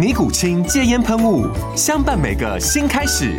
[0.00, 1.44] 尼古清戒烟喷雾，
[1.76, 3.38] 相伴每个新开始。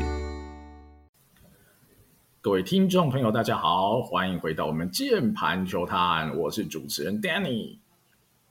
[2.40, 7.80] 各位听众朋友，大家好，欢迎回到我们键盘球探，我是主持人 Danny，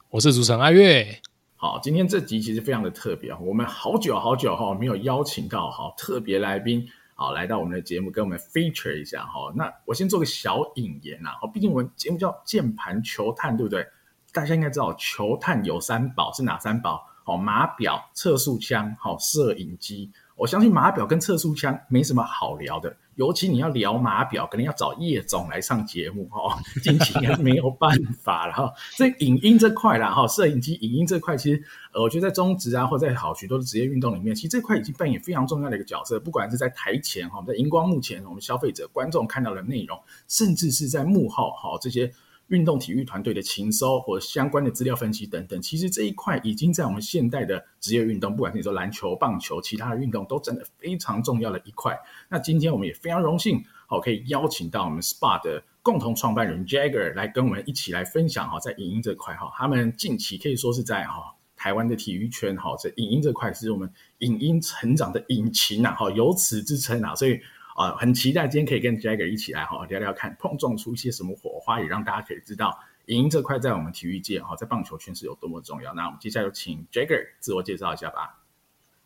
[0.09, 1.21] 我是主持人阿月。
[1.55, 6.85] 好，今天这集其实非常的特别，我们好久好久哈没有邀请到好特别来宾，
[7.15, 9.53] 好来到我们的节目跟我们 feature 一下哈。
[9.55, 13.87] 那我先做个小引言呐，好，毕竟我们节目叫键盘球探，对不对？
[14.33, 17.07] 大家应该知道球探有三宝是哪三宝？
[17.31, 20.11] 好，码表、测速枪、好摄影机。
[20.35, 26.59] 我相信码表跟测速枪没什么好聊的，尤其你要聊码表，可能要找叶总来上节目哈。
[26.83, 28.73] 近期应该没有办法了哈。
[28.97, 36.19] 所以影音这块啦，哈，摄影机、影音这块，其实呃，我觉得在中职啊，或者在好许多的职业运动里面，其实这块已经扮演非常重要的一个角色。
[36.19, 42.13] 不管是在台前哈，在荧光幕前，我们消费者、观众看到的内容，甚至是在幕后哈这些。
[42.51, 51.97] 运动体育团队的情搜或相关的资料分析等等，其实这一块已经在我们现代的职业运动，不管是你说篮球、棒球，其他的运动，都真的非常重要的一块。
[52.29, 63.89] 那今天我们也非常荣幸，好可以邀请到我们 SPA 的共同创办人 Jagger 来跟我们一起来分享哈，在影音这块哈，他们近期可以说是在哈台湾的体育圈哈，在影音这块是我们
[64.19, 67.41] 影音成长的引擎呐哈，由此之称啊，所以。
[67.81, 75.95] 啊，很期待今天可以跟 Jagger 一起来哈聊聊看，碰撞出一些什么火花，也让大家可以知道影音这块在我们体育界哈，在棒球圈是有多么重要。
[75.95, 78.39] 那我们接下来就请 Jagger 自我介绍一下吧。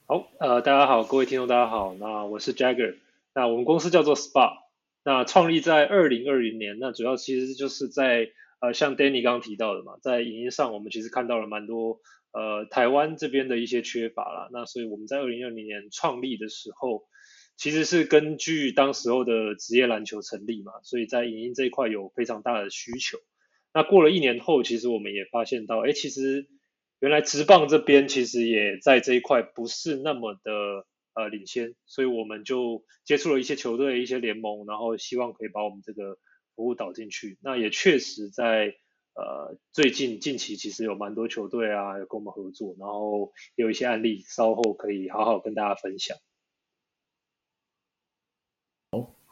[0.07, 2.97] 好，呃，大家好，各位听众大家好，那我是 Jagger，
[3.33, 4.55] 那我们公司叫做 SPA，
[5.05, 12.01] 那创立在二零二零年，那主要其实就是在呃像 Danny 刚刚提到的嘛，在影音上我们其实看到了蛮多
[12.33, 17.05] 呃台湾这边的一些缺乏啦，那所以我们在二零二零年创立的时候。
[17.57, 23.19] 其实是根据当时候的职业篮球成立嘛，所以在影音这一块有非常大的需求。
[23.73, 26.47] 那过了一年后，其实我们也发现到，哎，其实
[27.01, 36.19] 原来职棒这边其实也在这一块不是那么的呃领先，所以我们就接触了一些球队、一些联盟，然后希望可以把我们这个
[36.55, 37.39] 服务导进去。
[37.43, 38.75] 那也确实在
[39.15, 46.17] 呃最近近期其实有蛮多球队啊有跟我们合作，然后有一些案例，稍后可以好好跟大家分享。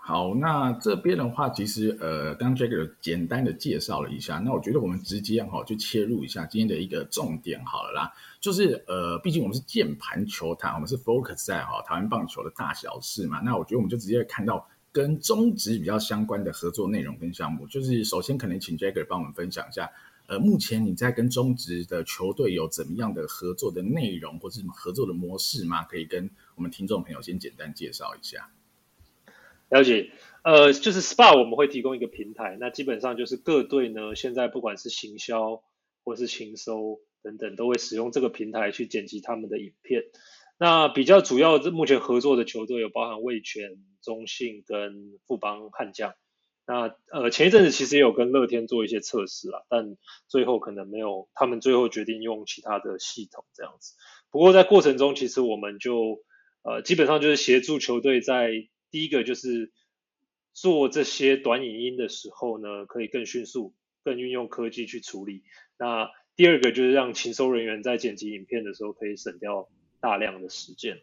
[0.05, 19.89] 好，那这边的话，其实呃，刚 Jagger 简单的介绍了一下，那我觉得我们直接哈就切入一下今天的一个重点好了啦，就是呃，毕竟我们是键盘球探，我们是 focus 在哈台湾棒球的大小事嘛，那我觉得我们就直接看到跟中职比较相关的合作内容跟项目，就是首先可能请 Jagger 帮我们分享一下，
[20.27, 25.85] 呃，目前你在跟中职的球队有怎么样的合作的内容或是什么合作的模式吗？
[25.85, 28.51] 可以跟我们听众朋友先简单介绍一下。
[29.72, 30.10] 了解，
[30.44, 35.62] 呃，就是 SPA 我们会提供一个平台，那基本上就是各队呢，现在不管是行销
[36.05, 40.03] 或是行收等等，都会使用这个平台去剪辑他们的影片。
[40.59, 46.15] 那比较主要目前合作的球队有包含味全、中信跟富邦悍将。
[46.66, 49.97] 那呃前一阵子其实也有跟乐天做一些测试啦，但
[50.28, 53.94] 最后可能没有，他们最后决定用其他的系统这样子。
[54.31, 56.22] 不过在过程中，其实我们就
[56.62, 58.53] 呃基本上就是协助球队在
[58.93, 59.73] 第一个就是
[60.53, 63.75] 做这些短影音的时候呢，可以更迅速、
[64.05, 65.43] 更运用科技去处理。
[65.79, 69.69] 那第二个就是让勤收人员在剪辑影片的时候可以省掉
[69.99, 71.00] 大量的时间。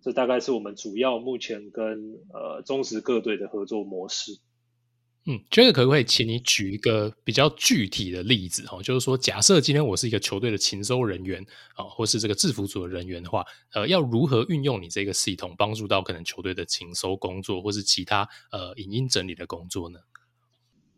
[0.00, 4.40] 这大概是我们主要目前跟呃忠实各队的合作模式。
[5.26, 8.82] 嗯，这个可不可以请你举一个比较具体的例子哦？
[8.82, 11.44] 就是说，假设今天我是一个球队的勤收人员
[11.74, 13.44] 啊，或是这个制服组的人员的话，
[13.74, 19.98] 呃，要如何运用你这个系统，帮助到可能球队的勤收工作，或是其他呃影音整理的工作呢？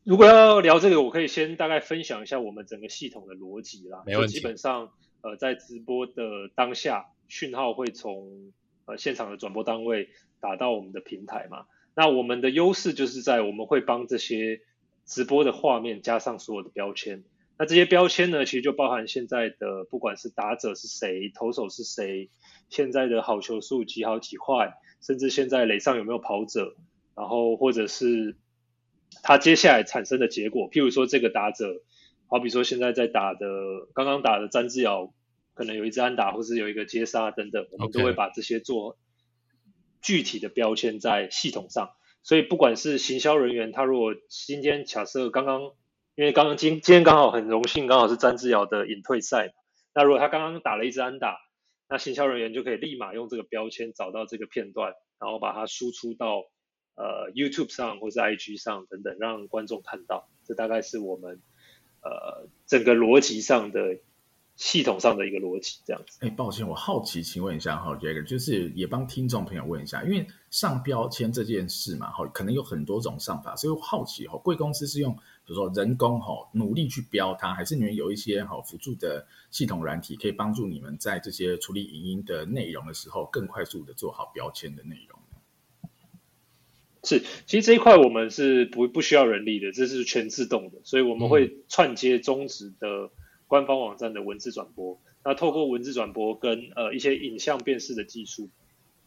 [0.04, 4.04] 如果要聊这个，我可以先大概分享一下我们整个系统的逻辑啦。
[4.06, 4.34] 没问题。
[4.34, 4.92] 基本上，
[5.22, 8.52] 呃，在直播的当下，讯号会从
[8.86, 10.08] 呃现场的转播单位
[10.40, 11.66] 打到我们的平台嘛。
[11.94, 14.60] 那我们的优势就是在我们会帮这些
[15.04, 17.24] 直播的画面加上所有的标签。
[17.58, 22.30] 那这些标签呢，其实就包含现在的不管是打者是谁，投手是谁，
[22.70, 26.74] 现在的好球数几好几坏，甚至现在垒上有没有跑者，
[27.14, 28.36] 然后或者是
[29.22, 31.82] 他接下来产生的结果，譬如说这个打者，
[32.26, 33.46] 好比说现在在打的
[33.94, 35.12] 刚刚打的詹志尧，
[35.54, 38.96] 可能有一支安打，或是有一个接杀等等，我们都会把这些做
[40.02, 41.92] 具体的标签在系统上。
[42.22, 45.72] 所以不管是行销人员，他如果今天假设刚刚。
[46.14, 49.54] 因为刚刚今今天刚好很荣幸，刚好是詹志尧的引退赛。
[49.94, 51.38] 那如果他刚刚打了一支安打，
[51.88, 56.44] 那行销人员就可以立马用这个标签找到这个片段，然后把它输出到
[56.96, 60.28] 呃 YouTube 上或是 IG 上等等，让观众看到。
[60.44, 61.40] 这大概是我们
[62.02, 63.96] 呃整个逻辑上的。
[64.62, 66.18] 系统上的一个逻辑，这样子。
[66.20, 85.18] 哎，抱歉，我好奇，请问一下哈，Jagger，就是也帮听众朋友问一下，因为上标签这件事嘛，哈，可能有很多种上法，所以我好奇哈，贵公司是用比如说人工哈努力去标它，还是你们有一些哈辅助的系统软体，可以帮助你们在这些处理影音的内容的时候，更快速的做好标签的内容？
[87.02, 93.10] 是，其实这一块我们是不不需要人力的，这是全自动的，所以我们会串接中职的。
[93.52, 98.48] 官方网站的文字转播，那透过文字转播跟呃一些影像辨识的技术，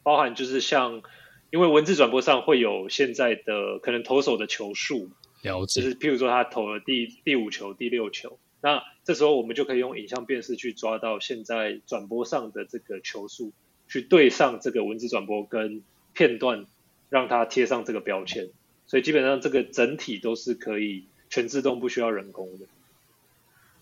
[0.03, 1.01] 包含就是像，
[1.49, 5.09] 因为文字转播上会有现在的可能投手的球数，
[5.41, 13.51] 了解，就是譬如说他投了第第五球、第六球，那这时候我们就可以用影像辨识去抓到现在转播上的这个球数，
[13.87, 15.81] 去对上这个文字转播跟
[16.13, 16.67] 片段，
[17.09, 18.49] 让它贴上这个标签，
[18.85, 22.67] 所以基本上这个整体都是可以全自动，不需要人工的。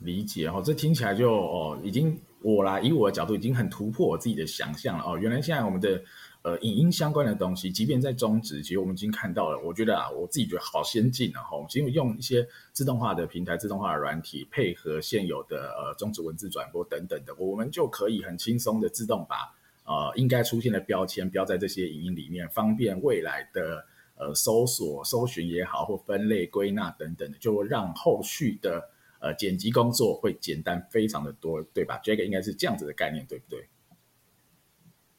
[0.03, 5.17] 理解哦，这听起来就哦，已经我啦，以我的角度已经很突破我自己的想象了哦。
[5.17, 6.03] 原来现在我们的
[6.41, 9.57] 呃影音相关的东西，即便在中职，其实我们已经看到了。
[9.63, 19.55] 我觉得啊，我自己觉得好先进啊哈，因为用一些自动化的平台、自动化的软体，配合现有的呃中职文字转播等等的，我们就可以很轻松的自动把
[19.85, 23.85] 呃应该出现的标签标在这些影音里面，方便未来的
[24.17, 28.89] 呃搜索、搜寻也好，或分类归纳等等的，就让后续的。
[29.23, 31.97] 呃，剪辑工作会简单非常的多，对吧？
[32.03, 33.69] 这个应该是这样子的概念，对不对？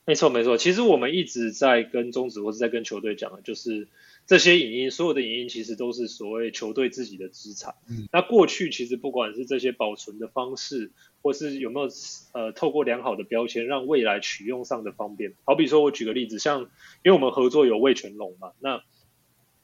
[0.04, 0.58] 没错，没错。
[0.58, 3.88] 其实我们一直在跟中职或是在跟球队讲的，就是
[4.26, 7.76] 这些影音，所有的影音其实都是所谓球队自己的资产。
[7.88, 8.06] 嗯。
[8.12, 10.92] 那过去其实不管是这些保存的方式，
[11.22, 11.88] 或是有没有
[12.32, 15.32] 呃透过良好的标签，让未来取用上的方便。
[15.44, 16.60] 好比说，我举个例子，像
[17.04, 18.82] 因为我们合作有魏全龙嘛，那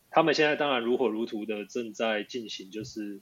[0.09, 3.21] 他们现在当然如火如荼的正在进行，就是。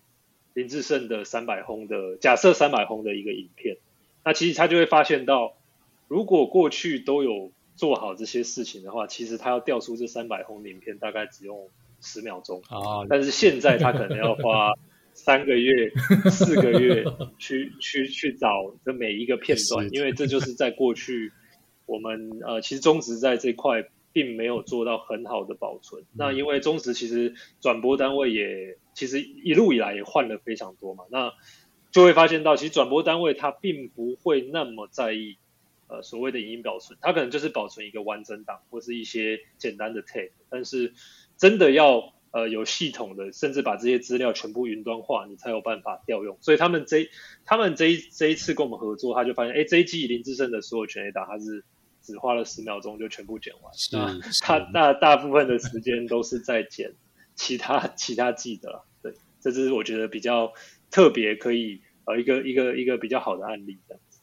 [0.58, 3.76] 林志胜的三百轰的假设三百轰的一个影片，
[4.24, 5.54] 那其实他就会发现到，
[6.08, 11.68] 如果过去都有做好这些事情的话，其实他要调出这三百轰的影片大概只用
[12.00, 14.72] 十秒钟啊，但是现在他可能要花
[15.14, 15.92] 三个月、
[16.28, 17.04] 四个月
[17.38, 21.30] 去去去找这每一个片段，因为这就是在过去
[21.86, 23.88] 我们呃，其实中职在这块。
[24.10, 26.02] 并没有做到很好的保存。
[26.16, 31.32] 那因为中职其实转播单位也其实一路以来也换了非常多嘛，那
[31.92, 35.38] 就会发现到其实转播单位它并不会那么在意
[35.86, 40.94] 呃所谓的影音保存，它可能就是保存一个完整档或是一些简单的 tape，但是
[41.36, 46.36] 真的要呃有系统的，甚至把这些资料全部云端化，你才有办法调用。
[46.40, 47.08] 所以他们这
[47.44, 51.64] 他们这一这一次跟我们合作，他就发现哎这一季林志胜的所有全 A 打他是。
[52.00, 56.94] 只花了十秒钟就全部剪完，那他大大部分的时间都是在剪
[57.34, 58.80] 其他其他季的，对，
[59.40, 60.52] 这是我觉得比较
[60.90, 64.20] 特别，可以呃一个一个一个比较好的案例这样子。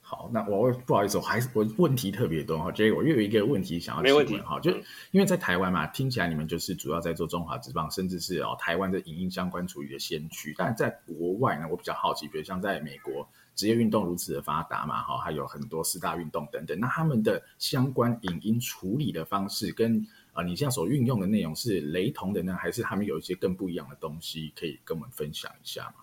[0.00, 4.70] 好，那我不好意思，我还是我问题特别多哈，这个我又有一个问题想要问，没问哈，就
[5.10, 13.28] 因为在台湾嘛，听起来你们就是主要在做中华职棒，甚至是哦台湾的影音相关处理的先驱，但在国外呢，我比较好奇，比如像在美国。
[13.56, 20.06] 职业运动如此的发达嘛，哈，还有很多四大运动等等，那他们的相关影音处理的方式跟
[20.36, 25.94] 啊、呃，你现在所运用的内容是雷同的呢，还是他们有一些更不一样的东西可以跟我们分享一下吗？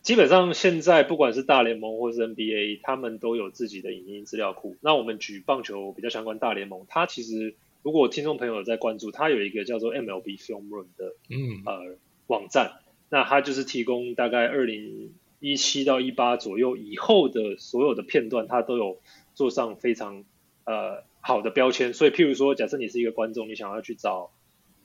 [0.00, 4.76] 基本上现在不管是大联盟或是 NBA，他们都有自己的影音资料库。
[4.80, 11.96] 那我们举棒球比较相关，大联盟它其实如果听众朋友有在关注，它有一个叫做 MLB Film Room 的嗯呃
[12.26, 15.12] 网站，那它就是提供大概二零。
[15.44, 19.00] 一七到一八左右以后的所有的片段，它都有
[19.34, 20.22] 做上非常
[20.62, 21.94] 呃好的标签。
[21.94, 24.32] 所以，譬如说，假设你是一个观众，你想要去找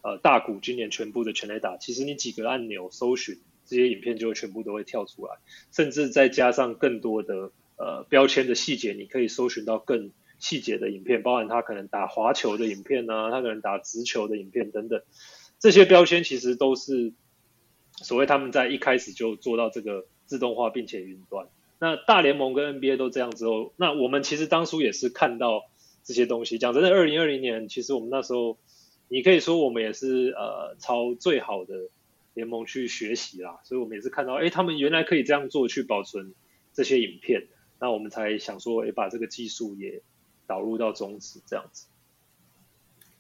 [0.02, 5.36] 呃大谷今年全部的全垒打，其实你几个按钮搜寻这些影片，就会全部都会跳出来，
[5.74, 15.02] 甚至再加上更多的呃标签的细节，你可以搜寻到更细节的影片，包含他可能打滑球的影片啊，他可能打直球的影片等等，
[15.60, 17.14] 这些标签其实都是
[17.96, 21.48] 所谓他们在一开始就做到这个自动化并且云端。
[21.80, 25.64] 那大联盟跟 NBA 都这样之后，那我们其实当初也是看到
[26.08, 26.58] 这些东西。
[26.58, 28.58] 讲真的，二零二零年其实我们那时候，
[29.10, 31.90] 你可以说我们也是呃朝最好的
[32.34, 36.34] 联盟去学习啦，所以我们也是看到，哎，他们原来可以这样做去保存
[36.72, 37.48] 这些影片，
[37.82, 40.02] 那我们才想说，哎，把这个技术也
[40.48, 41.88] 导入到中职这样子。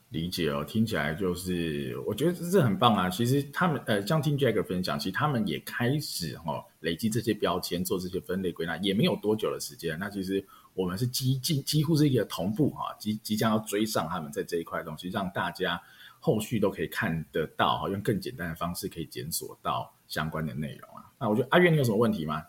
[0.09, 3.09] 理解哦，听起来就是我觉得这很棒啊。
[3.09, 9.99] 其实他们呃，像听 Jagger 分享，其实他们也开始哈、哦、累积这些标签，做这些分类归纳，也没有多久的时间。
[9.99, 10.41] 那其实
[10.77, 15.81] 我们是几近几乎是一个同步啊，即即将要追上他们在这一块东西，让大家。
[16.19, 21.05] 后续都可以看得到哈，用更简单的方式可以检索到相关的内容啊。
[21.19, 22.43] 那我觉得阿月，你有什么问题吗？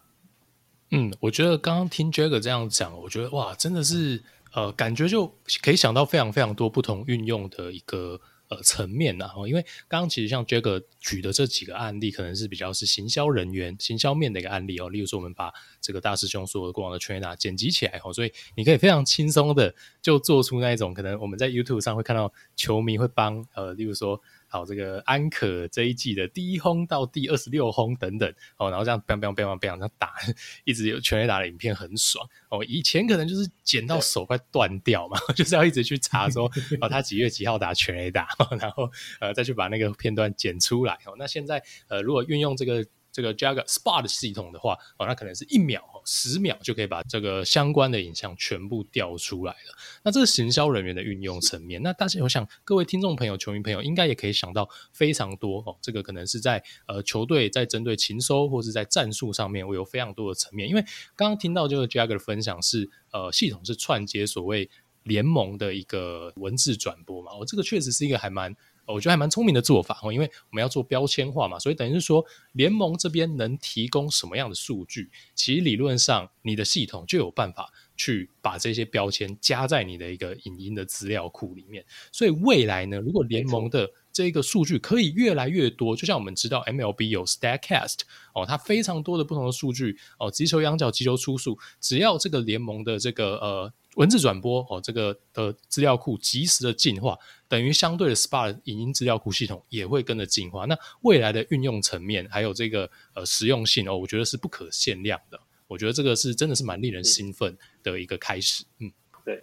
[0.91, 4.23] 嗯，我觉得刚刚听 Jagger 这样讲，我觉得哇，真的是
[4.55, 5.31] 呃，感觉就
[5.63, 8.19] 可以想到非常非常多不同运用的一个。
[8.49, 14.89] 呃，层面呐，因为刚刚其实像杰克举的这几个案例，可能是比较是行销人员、行销面的一个案例哦。
[14.89, 24.21] 例如说，我们把这个大师兄所有的过往的全垒打剪辑起来哦，所以你可以非常轻松的就做出那一种可能我们在 YouTube 上会看到球迷会帮呃，例如说。
[24.49, 30.15] 好，这个安可这一季的第一轰到第二十六轰等等哦，然后这样 bang bang bang bang 这样打，
[30.65, 32.65] 一直有全垒打的影片很爽哦。
[32.65, 36.51] 以前可能就是剪到手快断掉嘛， 就是要一直去查说
[36.81, 38.29] 哦，他几月几号打全垒打，
[38.59, 38.91] 然后
[39.21, 41.15] 呃再去把那个片段剪出来哦。
[41.19, 42.85] 那现在呃如果运用这个。
[43.19, 49.77] 这个 Jagger Spot 系统的话，哦，那可能是一秒、十秒就可以把这个相关的影像全部调出来了。
[50.05, 55.77] 那这个行销人员的运用层面，那大家我想各位听众朋友、球迷朋友应该也可以想到非常多哦。
[55.83, 60.69] 这个可能是在呃球队在针对情搜或是在战术上面会有非常多的层面。
[60.69, 60.83] 因为
[61.17, 64.71] 刚刚听到这个 Jagger 的分享是呃系统是串接所谓
[65.03, 68.55] 联盟的一个文字转播嘛，哦，这个确实是一个还蛮。
[68.95, 81.85] 我觉得还蛮聪明的做法哦，因为我们要做标签化嘛，所以等于是说联盟这边能提供什么样的数据，其实理论上你的系统就有办法去把这些标签加在你的一个影音的资料库里面。
[82.11, 88.01] 所以未来呢，如果联盟的这个数据可以越来越多，就像我们知道 MLB 有 Statcast
[88.35, 93.73] 哦，它非常多的不同的数据哦，击球仰角、击球出速，只要这个联盟的这个呃。
[93.95, 100.67] 文字转播哦，这个的资料库及时的进化，等于相对的 SPA 影音资料库系统也会跟着进化。
[100.67, 105.41] 那未来的运用层面，还有这个呃实用性哦，我觉得是不可限量的。
[105.67, 108.65] 我觉得这个是真的是蛮令人兴奋的一个开始。
[108.79, 108.93] 嗯，
[109.25, 109.43] 对，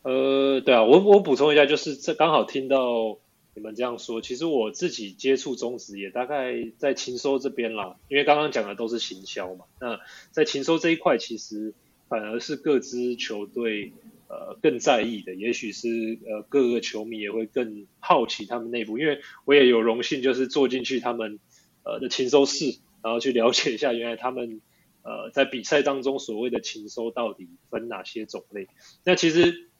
[0.00, 3.18] 呃，对啊，我我补充一下，就是这刚好听到
[3.54, 9.64] 你们这样说，其实我自己接触中职也大概在禽收这边啦，因为刚刚讲的都是行销嘛。
[9.80, 11.74] 那在禽收这一块，其实。
[12.10, 13.92] 反而是各支球队
[14.26, 21.38] 呃更在意的，也许是呃各个球迷也会更好奇他们内部，因为我也有荣幸就是坐进去他们
[21.84, 24.60] 呃的禽收室，然后去了解一下原来他们
[25.02, 28.66] 呃在比赛当中所谓的禽收到底分哪些种类。
[29.04, 29.70] 那其实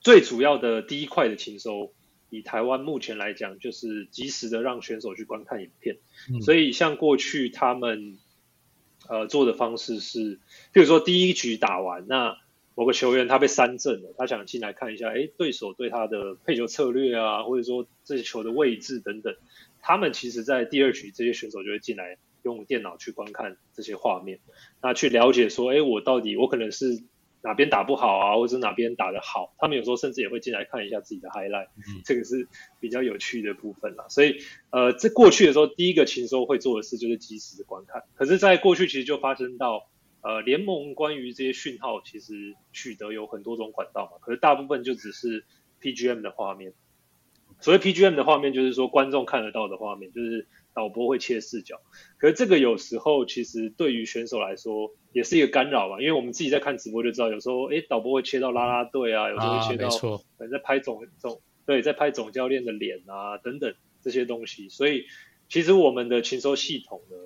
[0.00, 1.92] 最主要的第一块的禽收，
[2.30, 5.98] 以台湾目前来讲，就是及时的让选手去观看影片，
[6.32, 8.18] 嗯、所以像过去他们。
[9.08, 10.38] 呃，做的方式是，
[10.72, 12.36] 比如说第一局打完，那
[12.76, 19.34] 某个球员他被三振了，他想进来看一下，哎，对手对他的配球策略啊，或者说这些球的位置等等，
[19.80, 24.38] 他们其实在第二局这些选手就会进来用电脑去观看这些画面，
[24.80, 27.02] 那去了解说，哎，我到底我可能是。
[27.42, 32.48] 哪边打不好啊，或者哪边打得好，他们有时候甚至也会进来看一下自己的 highlight，嗯，这个是
[32.80, 34.06] 比较有趣的部分啦。
[34.08, 38.02] 所以，呃，在过去的时候，第一个情搜会做的事就是及时的观看。
[38.14, 39.88] 可是，在过去其实就发生到，
[40.20, 45.44] 呃，联盟关于这些讯号其实取得有很多种管道嘛，可是大部分就只是
[45.80, 46.74] PGM 的画面。
[47.60, 50.46] 所谓 PGM 的画面，就是说观众看得到的画面，就是。
[50.72, 51.80] 导播会切视角，
[52.16, 59.88] 可是这个有时候其实对于选手来说也是一个干扰嘛，因为我们自己在看直播就知道，有时候诶导播会切到啦啦队啊，有时候会切到，
[60.38, 65.06] 可能在拍总总对，在拍总教练的脸啊等等这些东西，所以
[65.48, 67.16] 其实我们的情搜系统呢，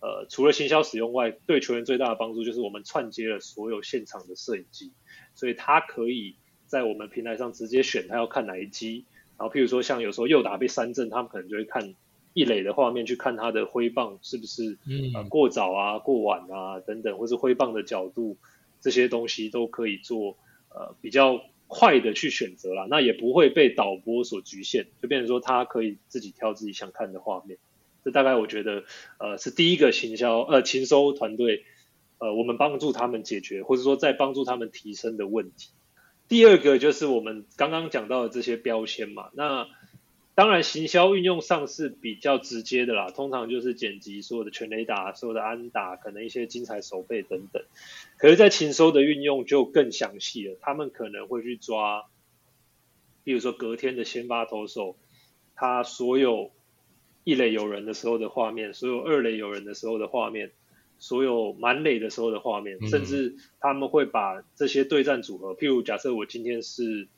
[0.00, 4.92] 呃，除了行销使用外，对球员最大的帮助就是我们串接了所有现场的摄影机，
[5.34, 6.36] 所以他可以
[6.66, 9.04] 在我们平台上直接选他要看哪一机，
[9.36, 11.96] 然后譬如说像有时候右打被三振，他们可能就会看。
[12.34, 14.76] 一垒的画面去看他的挥棒是不是
[15.14, 18.36] 呃过早啊、过晚啊等等，或是挥棒的角度，
[18.80, 20.36] 这些东西都可以做
[20.68, 22.86] 呃比较快的去选择啦。
[22.90, 27.56] 那也不会被导播所局限，就变成说他可以自己挑自己想看的画面。
[28.04, 28.84] 这大概我觉得
[29.18, 31.64] 呃是第一个行销呃勤收团队
[32.18, 35.70] 呃我们帮助他们解决，或者说在帮助他们提升的问题。
[36.26, 39.68] 第二个就是我们刚刚讲到的这些标签嘛，那
[40.34, 47.62] 当然行销运用上是比较直接的啦，通常就是剪辑所有的全垒打、所有的安打，可能一些精彩守备等等。
[48.18, 52.06] 可是，在情收的运用就更详细了，他们可能会去抓，
[53.22, 54.96] 比如说隔天的先发投手，
[55.54, 56.50] 他所有
[57.24, 60.52] 一垒有人的时候的画面，所有二垒有人的时候的画面。
[60.96, 67.08] 所有满垒的时候的画面，甚至他们会把这些对战组合，嗯、譬如假设我今天是，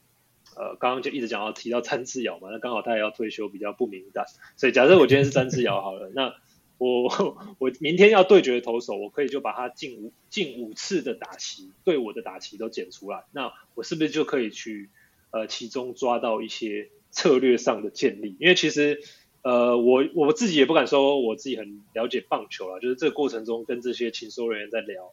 [0.56, 4.25] 呃，刚刚就一直讲到提到詹智尧嘛，那刚好他也要退休，比较不敏感，
[4.56, 6.34] 所以假设我今天是詹智尧好了，那
[6.78, 14.90] 我我明天要对决的投手，我可以就把他近五近五次的打席对我的打席都剪出来，那我是不是就可以去
[15.30, 18.36] 呃其中抓到一些策略上的建立？
[18.40, 19.00] 因为其实。
[19.42, 25.12] 呃，我我自己也不敢说我自己很了解棒球啦，就是这个过程中跟这些情搜人员在聊，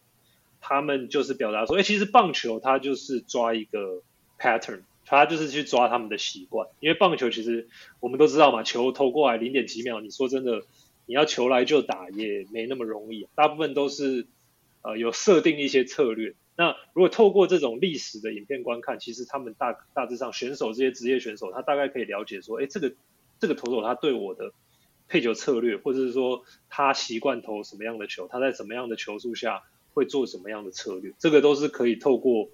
[0.60, 4.02] 他们就是表达说，哎，其实棒球它就是抓一个
[4.40, 7.68] pattern，他就是去抓他们的习惯，因为棒球其实
[8.00, 10.64] 我们都知道嘛，球投过来零点几秒，你说真的，
[11.06, 14.28] 你要球来就打也没那么容易，大部分都是
[14.82, 16.36] 呃有设定一些策略。
[16.56, 22.94] 那如果透过这种历史的影片观看，其实他们大大致上选手这些职业选手，他大概可以了解说，哎，这个。
[23.40, 24.54] 这个投手他对我的
[25.10, 32.48] 配球策略，或者是说他习惯投什么样的球，他在什么样的球速下会做什么样的策略，这个都是可以透过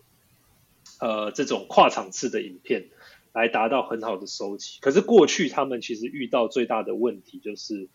[1.00, 2.89] 呃这种跨场次的影片
[3.34, 4.77] 来达到很好的收集。
[4.82, 7.89] 可是过去他们其实遇到最大的问题就是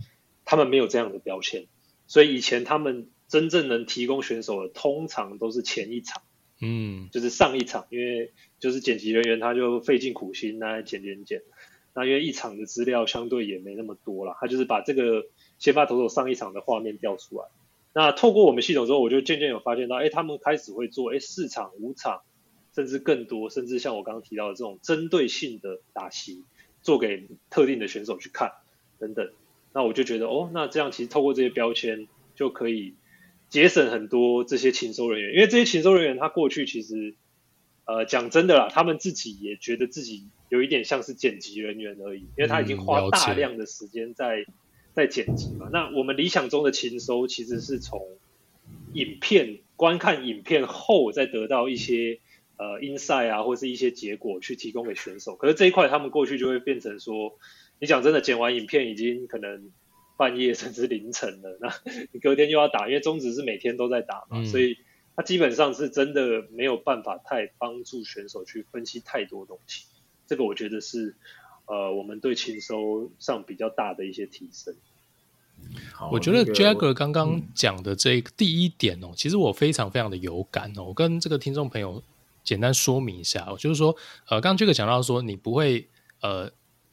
[0.44, 1.66] 他们没有这样的标签，
[2.06, 6.23] 所以以前他们真正能提供选手的通常都是前一场，
[6.61, 11.42] 嗯，就是上一场，因为就是剪辑人员他就费尽苦心来剪剪剪。
[11.96, 15.26] 那因为一场的资料相对也没那么多了，他就是把这个
[15.61, 17.46] 先发投手上一场的画面调出来。
[17.92, 22.23] 那透过我们系统之后，我就渐渐有发现到，哎，他们开始会做，哎，四场、五场，
[22.75, 26.43] 甚至更多，甚至像我刚刚提到的这种针对性的打席，
[26.83, 28.52] 做给特定的选手去看，
[28.99, 29.31] 等等。
[29.73, 32.94] 那我就觉得，哦，那这样其实透过这些标签就可以
[33.48, 37.14] 节省很多这些情搜人员，因为这些情搜人员他过去其实，
[37.85, 40.29] 呃，讲真的啦，他们自己也觉得自己。
[40.51, 44.55] 有一点像是剪辑人员而已，因为他已经花大量的时间在、嗯、
[44.92, 45.68] 在剪辑嘛。
[45.72, 48.01] 那我们理想中的情搜其实是从
[48.92, 52.20] 影片观看影片后再得到一些
[52.57, 55.37] 呃 insight 啊，或是一些结果去提供给选手。
[55.37, 57.38] 可是这一块他们过去就会变成说，
[57.81, 59.71] 你讲真的，剪完影片已经可能
[60.17, 61.75] 半夜甚至凌晨了，那
[62.12, 64.79] 你隔天又要打，因为中职是每天都在打嘛，嗯、所以
[65.17, 69.87] 他基本上是真的没有办法太帮助选手去分析太多东西。
[70.27, 71.17] 这个我觉得是，
[71.67, 74.75] 呃，我们对情搜上比较大的一些提升。
[76.11, 80.85] 我觉得 Jagger 刚刚讲的这个第一点哦，嗯、其实我非常非常的有感哦。
[80.85, 82.03] 我跟这个听众朋友
[82.44, 83.96] 简单说明一下，就是说，
[84.28, 85.88] 呃，刚刚 Jagger 讲到说，你不会
[86.20, 86.52] 呃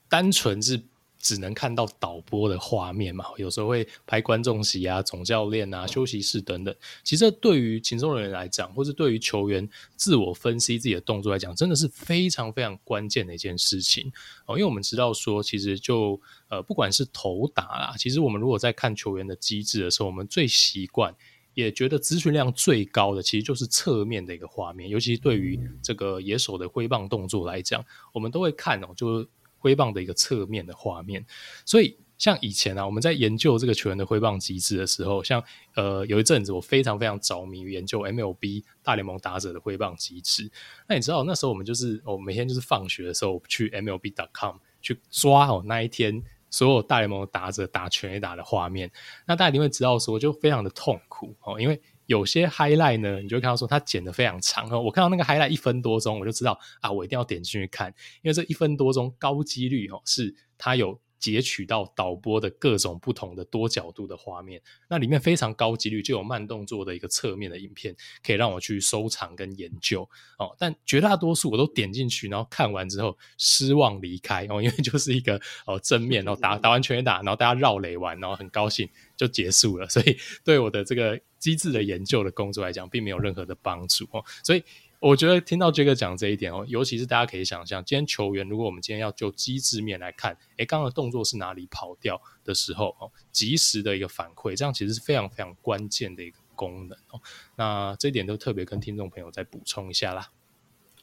[0.09, 0.81] 单纯是。
[1.23, 6.75] 只能看到导播的画面嘛，有时候会拍观众席啊、总教练啊、休息室等等。
[7.03, 14.11] 其实对于情搜人员来讲，或是对于球员自我分析自己的动作来讲，真的是非常非常关键的一件事情
[14.47, 14.57] 哦。
[14.57, 21.15] 因为我们知道说，其实就呃，不管是投打啦，其实我们如果在看球员的机制的时候，我们最习惯
[21.53, 24.89] 也觉得资讯量最高的，其实就是侧面的一个画面。
[24.89, 29.27] 尤其对于这个野手的挥棒动作来讲，我们都会看哦，就是。
[29.63, 31.23] 挥棒的一个侧面的画面，
[31.67, 35.43] 所以像以前啊，我们在研究这个球员的挥棒机制的时候，像
[35.75, 40.49] 呃有一阵子我非常非常着迷于研究 MLB 大联盟打者的挥棒机制。
[40.89, 48.91] 那你知道那时候我们就是我每天就是放学的时候去 MLB.com 去抓哦那一天所有大联盟打者打全垒打的画面，
[49.25, 51.81] 那大家一定会知道说就非常的痛苦哦，因为。
[52.07, 54.81] 有些 highlight 呢，你就会看到说它剪的非常长哦。
[54.81, 57.87] 我看到那个 highlight 一分多钟，我就知道啊，我一定要点进去看，
[58.21, 70.01] 因为这一分多钟高几率哦，是它有截取到导播的各种不同的多角度的画面，那里面非常高几率就有慢动作的一个侧面的影片，可以让我去收藏跟研究
[70.39, 70.53] 哦。
[70.57, 84.63] 但绝大多数我都点进去，然后看完之后失望离开哦，因为就是一个哦正面，然后打打完全打，然后大家绕垒完，然后很高兴就结束了，所以对我的这个机制的研究的工作来讲，并没有任何的帮助哦，所以。
[85.01, 97.19] 我觉得听到杰哥讲这一点哦，尤其是大家可以想象，今天球员如果我们今天要就机制面来看，诶，刚刚的动作是哪里跑掉的时候哦，及时的一个反馈，这样其实是非常非常关键的一个功能哦。
[97.55, 100.29] 那这一点都特别跟听众朋友再补充一下啦。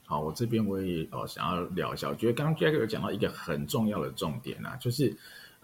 [0.04, 5.16] 好，我这边我也哦想要聊一下，我觉得刚刚杰哥有讲到一个很重要的重点啊，就是。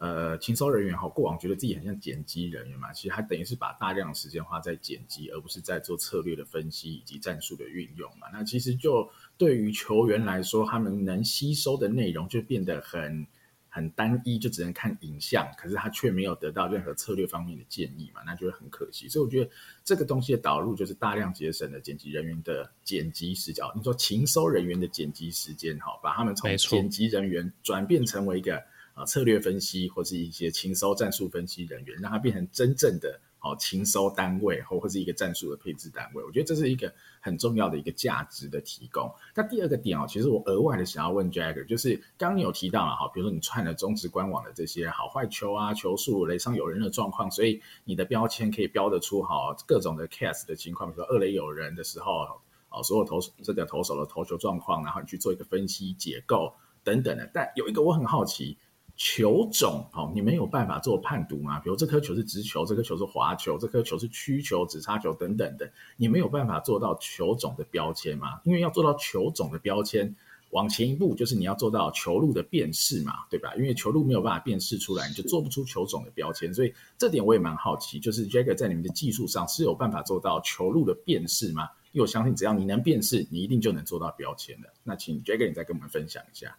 [0.04, 8.26] 呃，情搜人员哈，过往觉得自己很像剪辑人员嘛，其实他等于是把大量的时间花在剪辑，而不是在做策略的分析以及战术的运用嘛。
[8.30, 13.26] 那其实就对于球员来说，他们能吸收的内容就变得很
[13.70, 19.08] 很单一，就只能看影像，可是他却没有得到任何策略方面的建议嘛，那就会很可惜。
[19.08, 19.50] 所以我觉得
[19.84, 23.72] 这个东西的导入就是大量节省了剪辑人员的剪辑时角。
[23.74, 28.62] 你说情搜人员的剪辑时间，哈，把他们从剪辑人员转变成为一个
[28.94, 33.20] 啊策略分析或是一些情收战术分析人员，让它变成真正的。
[33.46, 39.14] 哦，情收单位或或是一个战术的配置单位，我觉得这是一个很重要的一个价值的提供。
[39.34, 52.26] 那第二个点哦，其实我额外的想要问 Jagger，就是刚刚你有提到嘛，哈，比如说你串了中职官网的这些好坏球啊、球速、雷上有人的状况，所以你的标签可以标得出好各种的 case 的情况，比如说二垒有人的时候，
[52.70, 56.50] 哦，所有投这个投手的投球状况，然后你去做一个分析解构
[56.82, 57.30] 等等的。
[57.34, 58.56] 但有一个我很好奇。
[58.96, 61.58] 球种哦，你没有办法做判读吗？
[61.58, 68.40] 比如这颗球是直球，这颗球是滑球，这颗球是曲球、直叉球等等的，你没有办法做到球种的标签吗？
[68.44, 70.14] 因为要做到球种的标签，
[70.50, 73.52] 往前一步就是你要做到球路的辨识嘛，对吧？
[73.56, 76.54] 因为球路没有办法辨识出来，你就做不出球种的标签。
[76.54, 81.68] 所以这点我也蛮好奇，就是 Jagger 在你们的技术上是有办法做到球路的辨识吗？
[81.90, 84.72] 因为我相信只要你能辨识，你一定就能做到标签的。
[84.84, 86.56] 那请 Jagger 你再跟我们分享一下。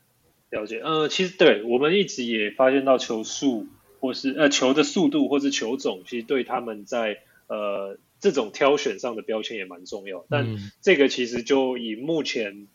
[0.56, 3.68] 了解，呃，其实对我们一直也发现到球速，
[4.00, 10.26] 或是呃球的速度，或是球种，其实对他们在呃这种挑选上的标签也蛮重要。
[10.30, 12.68] 但这个其实就以目前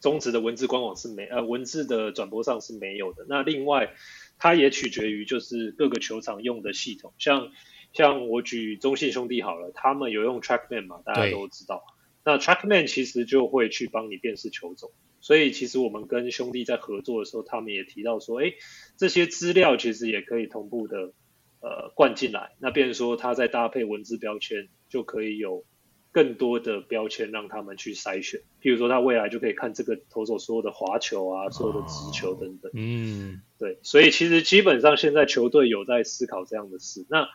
[0.00, 3.24] 中职的文字官网是没呃文字的转播上是没有的。
[3.28, 3.92] 那另外，
[4.38, 7.52] 它也取决于就是各个球场用的系统，像
[7.92, 11.84] 像我举中信兄弟好了，他们有用 TrackMan 嘛，大家都知道。
[12.24, 14.90] 那 TrackMan 其实就会去帮你辨识球种。
[15.20, 18.52] 所以其实我们跟兄弟在合作的时候，他们也提到说，哎，
[18.96, 21.12] 这些资料其实也可以同步的
[21.60, 22.52] 呃灌进来。
[22.60, 25.64] 那变成说，他再搭配文字标签，就可以有
[26.12, 28.42] 更多的标签让他们去筛选。
[28.62, 32.70] 譬如说，他未来就可以看这个投手所有的滑球啊，所有的直球等等。
[32.74, 33.78] 嗯，对。
[33.82, 37.04] 所以其实基本上现在球队有在思考这样的事。
[37.10, 37.28] 那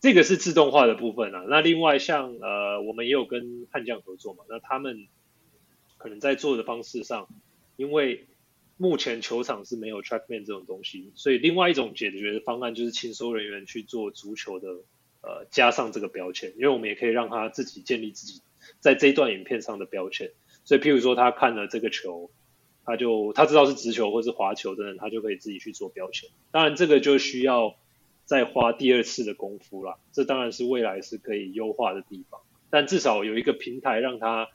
[0.00, 1.44] 这个是自动化的部分啊。
[1.48, 5.06] 那另外像呃，我们也有跟悍将合作嘛，那他们。
[6.06, 7.26] 可能在做的方式上，
[7.74, 8.28] 因为
[8.76, 14.68] 目前球场是没有 TrackMan 这种东西，所以另外一种解决的方案就是清收人员去做足球的
[15.20, 18.40] 呃加上这个标签，因为我们也可以让他自己建立自己
[18.78, 20.30] 在这一段影片上的标签。
[20.62, 22.30] 所以譬如说他看了这个球，
[22.84, 26.30] 他就他知道是直球或是滑球的人，他就可以自己去做标签。
[26.52, 27.74] 当然这个就需要
[28.24, 34.46] 再花第二次的功夫啦，这当然是未来是可以优化的地方，但至少有一个平台让他。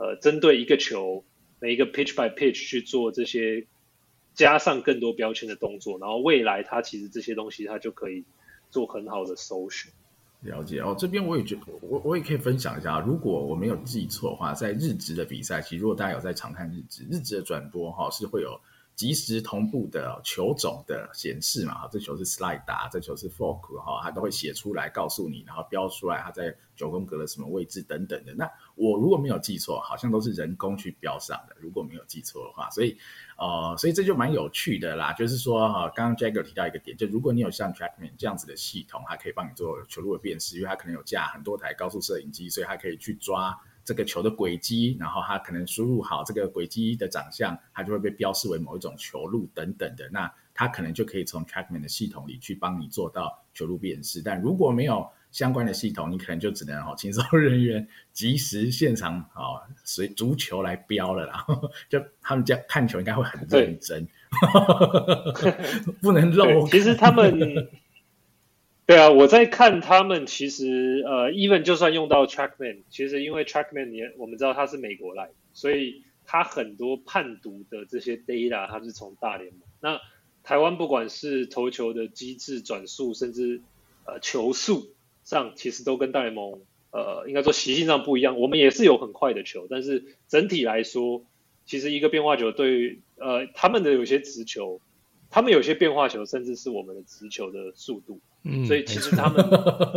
[0.00, 1.24] 呃，针对一个球，
[1.58, 3.66] 每一个 pitch by pitch 去做这些，
[4.32, 8.24] 加上更多标签的动作，然后未来它其实这些东西它就可以
[8.70, 9.92] 做很好的搜寻。
[10.40, 18.58] 了解哦，这边我也觉得，我我也可以分享一下，如果我没有记错的话，在日职的比赛，其实如果大家有在常看日职，日职的转播哈是会有。
[19.00, 28.34] 即时同步的球种的显示嘛，这球是 slide 打，这球是 fork 哈，它都会写出来告诉你，然后标出来它在九宫格的什么位置等等的。
[28.34, 32.94] 那我如果没有记错，好像都是人工去标上的，如果没有记错的话，所以
[33.38, 35.14] 呃，所以这就蛮有趣的啦。
[35.14, 43.58] 就是说哈，刚刚 Jagger 提到一个点，就如果你有像 TrackMan 这样子的系统，它可以帮你做球路的辨识，因为它可能有架很多台高速摄影机，所以它可以去抓。
[43.90, 50.08] 这个球的轨迹，然后它可能输入好这个轨迹的长相，它就会被标示为某一种球路等等的。
[50.12, 54.22] 那它可能就可以从 TrackMan 的系统里去帮你做到球路辨识。
[54.22, 61.44] 但如果没有相关的系统，你可能就只能哦，情搜人员即时现场哦，随足球来标了啦。
[61.90, 64.06] 就他们这样看球应该会很认真，
[66.00, 66.64] 不能漏。
[66.68, 67.68] 其实他们。
[68.90, 79.60] 对啊，我在看他们，其实呃，even 就算用到 TrackMan，其实因为 TrackMan 也我们知道它是美国来，所以它很多判读的这些 data 它是从大联盟。
[79.80, 80.00] 那
[80.42, 83.60] 台湾不管是投球的机制、转速，甚至
[84.06, 86.58] 呃球速上，其实都跟大联盟
[86.90, 88.40] 呃应该说习性上不一样。
[88.40, 91.24] 我们也是有很快的球，但是整体来说，
[91.64, 94.80] 其实一个变化球对于呃他们的有些直球，
[95.30, 98.18] 他们有些变化球，甚至是我们的直球的速度。
[98.42, 99.44] 嗯，所以其实他们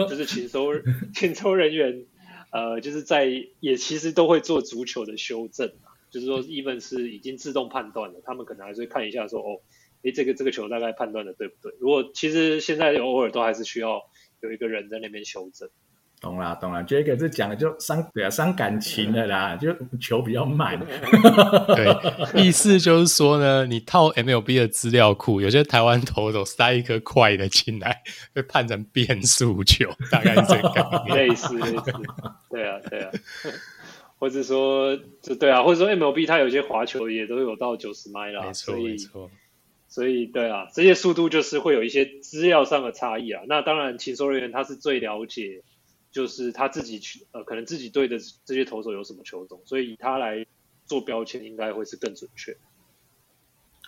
[0.10, 0.70] 就是请收
[1.16, 2.06] 请收人员，
[2.52, 3.26] 呃，就是在
[3.60, 9.62] 也其实都会做足球的修正啊，就是说，even 是已经自动判断了，他们可能还是会看一下说，哦，
[10.02, 11.74] 诶，这个这个球大概判断的对不对？
[11.80, 14.02] 如果其实现在偶尔都还是需要
[14.42, 15.70] 有一个人在那边修正。
[16.24, 16.82] 懂啦，懂啦。
[16.84, 20.80] Jagger 这讲的就伤，对啊，伤感情的啦，就球比较慢。
[21.76, 21.94] 对，
[22.42, 28.02] 意思就是说呢，你套 MLB 的资料库，有些台湾投手塞一颗快的进来，
[28.34, 31.18] 会判成变速球，大概是这个概念。
[31.28, 31.94] 类似类似，
[32.50, 33.12] 对啊 对啊。
[34.18, 39.32] 或者说，就对啊，或者说 MLB 它有些滑球也都有到九十迈啦，没错所以没错，
[39.90, 43.44] 所以对啊，这些速度就是会有一些资料上的差异啊。
[43.50, 45.62] 那当然，情搜人员他是最了解，
[46.14, 50.46] 就是他自己去呃，可能自己对的这些投手有什么球种，所以以他来
[50.86, 52.56] 做标签应该会是更准确。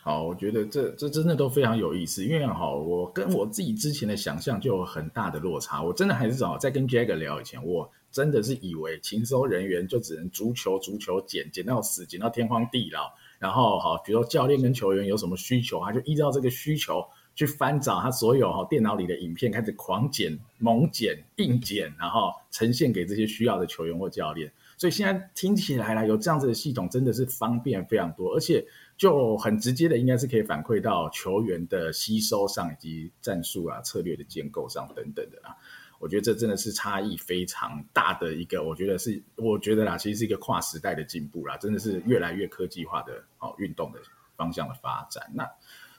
[0.01, 5.81] 好，我觉得这这真的都非常有意思，因为哈，我跟我自己之前的想象就有很大的落差。
[5.81, 13.11] 我真的还是找在跟 Jagger 聊以前，我真的是以为情搜人员就只能足球足球捡捡到死，捡到天荒地老。
[13.39, 17.03] 然后好，比如说教练跟球员有什么需求，他就依照这个需求
[17.35, 24.51] 去翻找他所有哈电脑里的影片，开始狂剪、猛剪、硬剪，然后呈现给这些需要的球员或教练。
[24.77, 28.65] 所以现在听起来呢，有这样子的系统真的是方便非常多，而且。
[28.97, 35.53] 就很直接的，应该是可以反馈到球员的吸收上，以及战术啊、策略的建构上等等的啦。
[35.99, 43.99] 我觉得这真的是差异非常大的一个，我觉得是，我觉得啦，其实是一个跨时代的进步啦，真的是越来越科技化的哦运动的
[44.37, 45.29] 方向的发展。
[45.33, 45.45] 那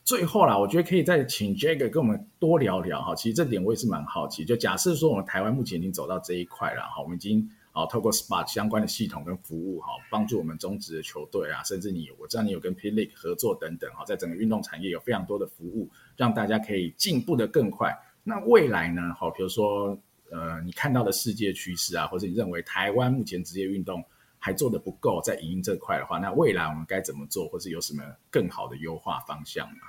[0.07, 3.13] 最后啦，我觉得可以再请 j a g 跟我们多聊聊哈。
[3.17, 7.47] 其实这点我也是蛮好奇，就假设说我们台湾目前已经走到这一块了哈，我们已经。
[7.73, 17.95] 啊，透过 Spot 相关的系统跟服务，哈，帮助我们中职的球队啊，甚至你，我知道你有跟 P League 合作等等，哈，在整个运动产业有非常多的服务，让大家可以进步得更快。
[18.25, 19.13] 那未来呢？
[19.19, 19.89] 好，比如说，
[20.31, 24.03] 呃，你看到的世界趋势啊，或者你认为台湾目前职业运动
[24.39, 29.83] 还做得不够，在影音这块的话，那未来我们该怎么做，或是有什么更好的优化方向吗？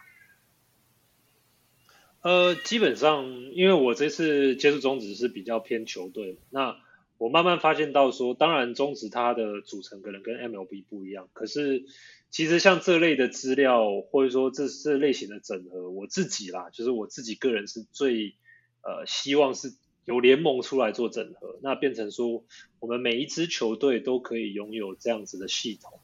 [2.27, 6.75] 呃，基本上，因为我这次接触中职是比较偏球队，那。
[7.19, 11.83] 我慢慢发现到说，当然中职它的组成可能跟 MLB 不一样，可是
[12.29, 18.35] 其实像这类的资料或者说这这类型的整合，我自己啦，就是我自己个人是最
[18.83, 19.73] 呃希望是
[20.05, 22.43] 由联盟出来做整合，那变成说
[22.79, 25.99] 我们每一支球队都可以拥有这样子的系统，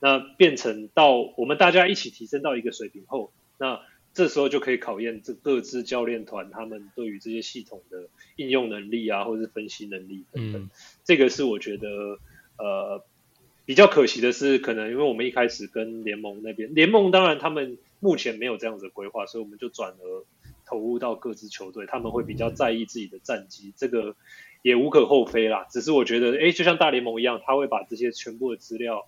[0.00, 3.82] 那变成到我们大家一起提升到一个水平后，那。
[4.16, 10.62] 这时候就可以考验这各支教练团他们对于这些系统的应用能力啊，或者是分析能力等等。
[10.62, 10.70] 嗯、
[11.04, 12.18] 这个是我觉得
[12.56, 13.04] 呃
[13.66, 20.24] 比较可惜的是，可能因为我们一开始跟联盟那边，联盟当然他们目前没有这样子的规划，所以我们就转而
[20.64, 24.16] 投入到各支球队，他们会比较在意自己的战绩，这个
[24.62, 25.66] 也无可厚非啦。
[25.70, 29.06] 只是我觉得，哎，就像大联盟一样，他会把这些全部的资料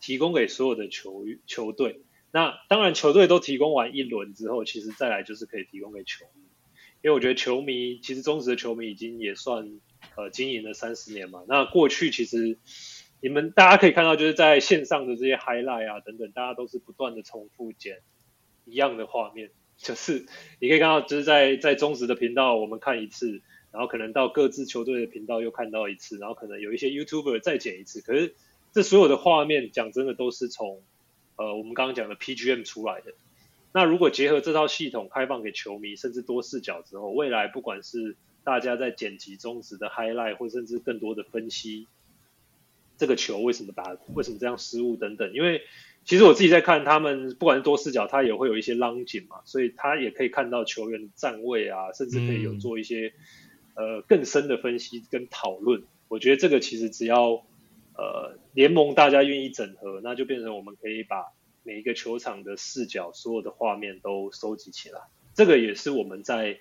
[0.00, 2.00] 提供给所有的球球队。
[2.30, 6.42] 那当然，球队都提供完一轮之后，其实再来就是可以提供给球迷，
[7.00, 9.80] 因为我觉得球迷其实忠实的球迷已经也算
[10.14, 11.42] 呃经营了三十年嘛。
[11.48, 12.58] 那过去其实
[13.22, 18.00] 你们大家可以看到，就是在线上的这些 highlight 啊等等，大家都是不断的重复剪
[18.66, 20.26] 一样的画面，就是
[20.60, 23.40] 你可以看到，就是在在忠实的频道我们看一次，
[23.72, 28.34] 然后可能到各自球队的频道又看到一次，然后可能有一些 YouTuber 再剪一次，可是
[28.74, 30.82] 这所有的画面讲真的都是从。
[31.38, 33.14] 呃，我们刚刚讲的 PGM 出来的，
[33.72, 41.86] 那如果结合这套系统开放给球迷，甚至多视角之后，未来不管是大家在剪辑中值的 highlight，或甚至更多的分析，
[42.96, 45.62] 这个球为什么打，为什么这样失误等等，因为
[46.04, 53.12] 其实我自己在看他们，不管是多视角，他也会有一些 long 景嘛，所以他也可以看到球员的站位啊，甚至可以有做一些、
[53.74, 55.84] 嗯、呃更深的分析跟讨论。
[56.08, 57.44] 我觉得这个其实只要。
[57.98, 61.32] 呃，联盟大家愿意整合，那就变成我们可以把
[61.64, 65.00] 每一个球场的视角、所有的画面都收集起来。
[65.34, 66.60] 这个也是我们在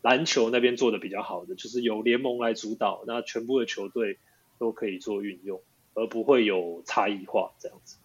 [0.00, 4.18] 篮球那边做的比较好的，就是由联盟来主导，那全部的球队
[4.58, 5.62] 都可以做运用，
[5.94, 7.98] 而不会有差异化这样子。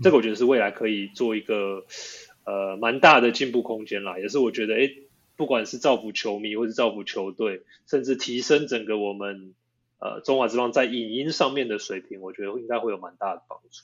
[0.00, 1.84] 这个我觉得是未来可以做一个
[2.44, 5.02] 呃蛮大的进步空间啦，也是我觉得，诶，
[5.34, 9.54] 不管是造福球迷，或是造福球队，甚至提升整个我们。
[10.00, 13.82] 呃，中华之棒在影音上面的水平，我觉得应该会有蛮大的帮助。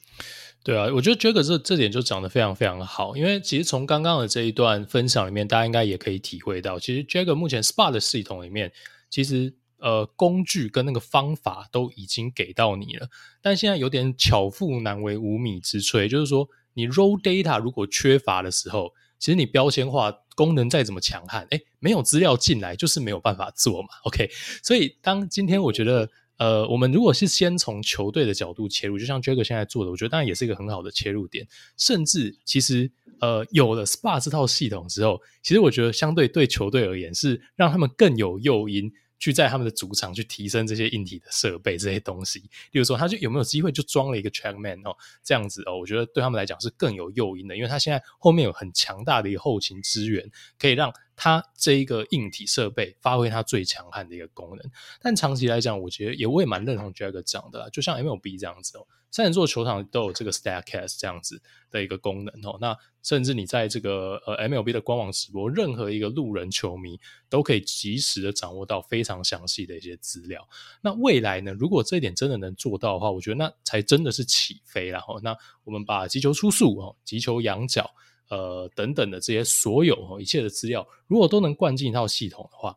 [0.62, 8.72] 对啊，我觉得 Jagger 这这点就讲得非常非常好，因为其实从刚刚的这一段分享里面，大家应该也可以体会到，其实 Jagger 目前 SPA 的系统里面，
[9.10, 13.08] 其实呃工具跟那个方法都已经给到你了，
[13.42, 18.92] 但现在有点巧妇难为无米之炊，就是说你 raw data 如果缺乏的时候。
[19.16, 23.88] 其实你标签化功能再怎么强悍，哎，没有资料进来就是没有办法做嘛。
[24.04, 24.28] OK，
[24.62, 31.46] 所以当今天我觉得，呃，我们如果是先从球队的角度切入，就像 j a g 现在做的，我觉得当然也是一个很好的切入点。
[31.76, 38.92] 甚至其实，呃，有了 SPA 这套系统之后，其实我觉得相对对球队而言是让他们更有诱因。
[39.24, 42.40] 去在他们的主场去提升这些硬体的设备这些东西，
[42.72, 54.70] 例如说，他就有没有机会就装了一个 TrackMan 哦，这样子哦，我觉得对他们来讲是更有诱因的，因为他现在后面有很强大的一个后勤支援，可以让它这一个硬体设备发挥它最强悍的一个功能。
[55.00, 62.58] 但长期来讲，我觉得也我也蛮认同 Jagger 讲的啦，就像 MLB 这样子哦，三十座球场都有这个 Statcast 这样子的一个功能哦。
[62.60, 66.98] 那甚至你在这个呃 MLB 的官网直播，任何一个路人球迷
[67.28, 70.48] 都可以及时的掌握到非常详细的一些资料。
[70.80, 75.20] 那未来呢，如果这一点真的能做到的话，我觉得那才真的是起飞了哈。
[75.22, 77.94] 那我们把击球出速哦，击球仰角。
[78.28, 82.74] 呃，等等的这些所有哦，一切的资料，如果都能灌进一套系统的话，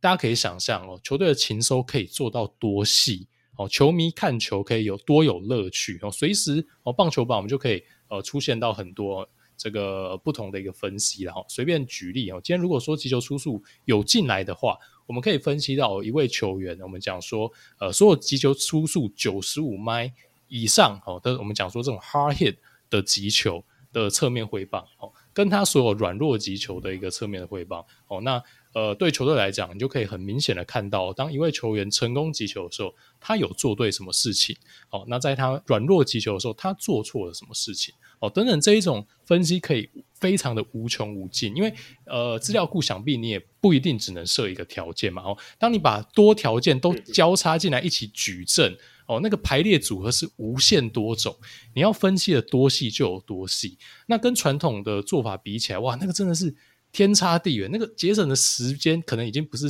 [0.00, 11.44] 大家可以想象哦，球队的情收可以做到多细哦，球迷看球可以有多有乐趣哦，随时哦，棒球版我们就可以呃出现到很多这个不同的一个分析了哈。
[11.48, 20.12] 随便举例哦，今天如果说击球出速有进来的话，我们可以分析到一位球员，我们讲说呃，所有击球出速九十五迈
[20.46, 22.56] 以上哦的，我们讲说这种 hard hit
[22.88, 23.62] 的击球。
[23.92, 28.42] 的侧面挥棒哦，跟他所有软弱击球的一个侧面的挥棒哦，那
[28.74, 34.56] 呃对球队来讲，你就可以很明显的看到，当一位球员成功击球的时候，他有做对什么事情
[34.90, 41.72] 哦，那在他软弱击球的时候，他做错了什么事情哦，等等这一种分析可以非常的无穷无尽，因为
[42.04, 48.76] 呃资料库想必你也不一定只能设一个条件嘛哦，当你把多条件都交叉进来一起举证。
[49.08, 51.34] 哦，那个排列组合是无限多种，
[51.74, 53.78] 你要分析的多细就有多细。
[54.06, 56.54] 那跟传统的做法比起来，哇，那个真的是
[56.92, 57.70] 天差地远。
[57.72, 59.66] 那个节省的时间可能已经不是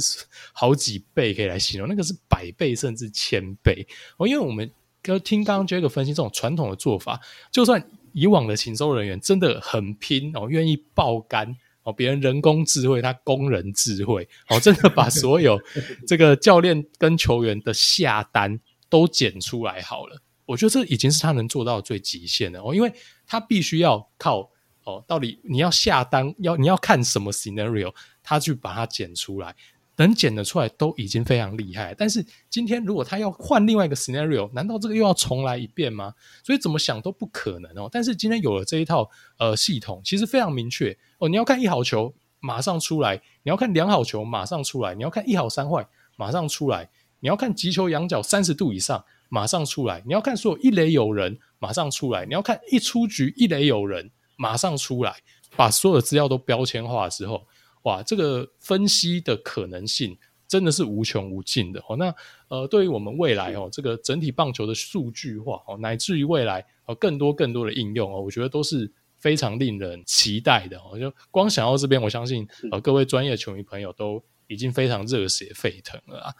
[0.52, 3.86] 好几倍可以来形容，那个是百倍甚至千倍。
[4.16, 4.68] 哦，因为我们
[5.00, 7.20] 跟听刚刚 Jagger 分析这种传统的做法，
[7.52, 15.60] 就算以往的情搜人员真的很拼哦，愿意爆肝哦，别人人工智慧，他工人智慧哦，真的把所有
[16.08, 18.58] 这个教练跟球员的下单。
[18.88, 22.92] 都剪出来好了，我觉得这已经是他能做到最极限的哦，因为
[23.26, 24.50] 他必须要靠
[24.84, 29.54] 哦，到底你要下单要你要看什么 scenario，他去把它剪出来，
[29.96, 31.94] 能剪得出来都已经非常厉害。
[31.94, 36.14] 但是今天如果他要换另外一个 scenario，难道这个又要重来一遍吗？
[36.42, 37.88] 所以怎么想都不可能哦。
[37.92, 46.88] 但是今天有了这一套呃系统，其实非常明确哦，你要看一好球马上出来，你要看两好球马上出来，你要看一好三坏马上出来。
[47.20, 55.16] 你要看急球仰角三十度以上，马上出来；你要看所有一垒有人，马上出来；你要看一出局一垒有人，马上出来。
[55.56, 57.46] 把所有的资料都标签化之后，
[57.82, 61.96] 哇，这个分析的可能性真的是无穷无尽的哦。
[61.96, 62.14] 那
[62.48, 70.98] 呃，对于我们未来哦，这个整体棒球的数据化哦，乃至于未来哦更多更多的应用哦，我觉得都是非常令人期待的哦。
[70.98, 76.34] 就光想到这边，我相信呃各位专业球迷朋友都已经非常热血沸腾了啊。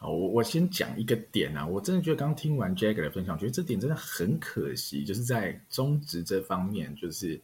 [0.00, 7.40] 好，我我先讲一个点啊，我真的觉得刚听完 Jagger 的分享，我觉得这点真的很可惜，就是在中职这方面，就是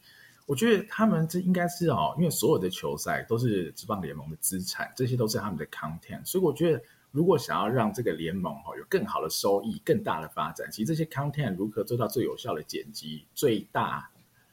[0.46, 14.08] 我觉得他们这应该是哦，因为所有的球赛都是职棒联盟的资产，这些都是他们的 content，所以我觉得如果想要让这个联盟哦有更好的收益、更大的发展，其实这些 content 如何做到最有效的剪辑、最大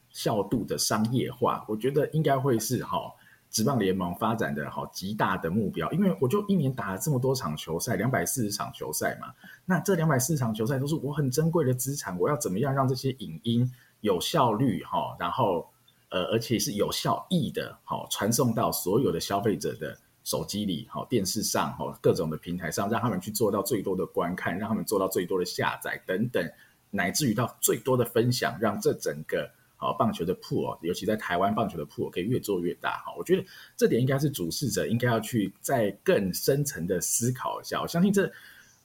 [0.09, 3.13] 效度的商业化，我觉得应该会是哈。
[3.51, 9.27] 哦职棒联盟发展的好极大的目标，因为我就一年打了这么多场球赛，两百四十场球赛嘛。
[9.65, 15.69] 那这两百四十场球赛都是我很珍贵的资产，我要怎么样让这些影音有效率哈，然后
[16.07, 26.49] 呃，而且是有效益的，好传送到所有的消费者的手机里，好电视上，好各种的平台上，让他们去做到最多的观看，让他们做到最多的下载等等，
[26.89, 29.51] 乃至于到最多的分享，让这整个。
[29.81, 32.99] 好，棒球的铺哦尤其在台湾棒球的铺可以越做越大。
[32.99, 33.43] 哈，我觉得
[33.75, 37.81] 这点应该是主事者应该要去再更深层的思考一下。
[37.81, 38.31] 我相信这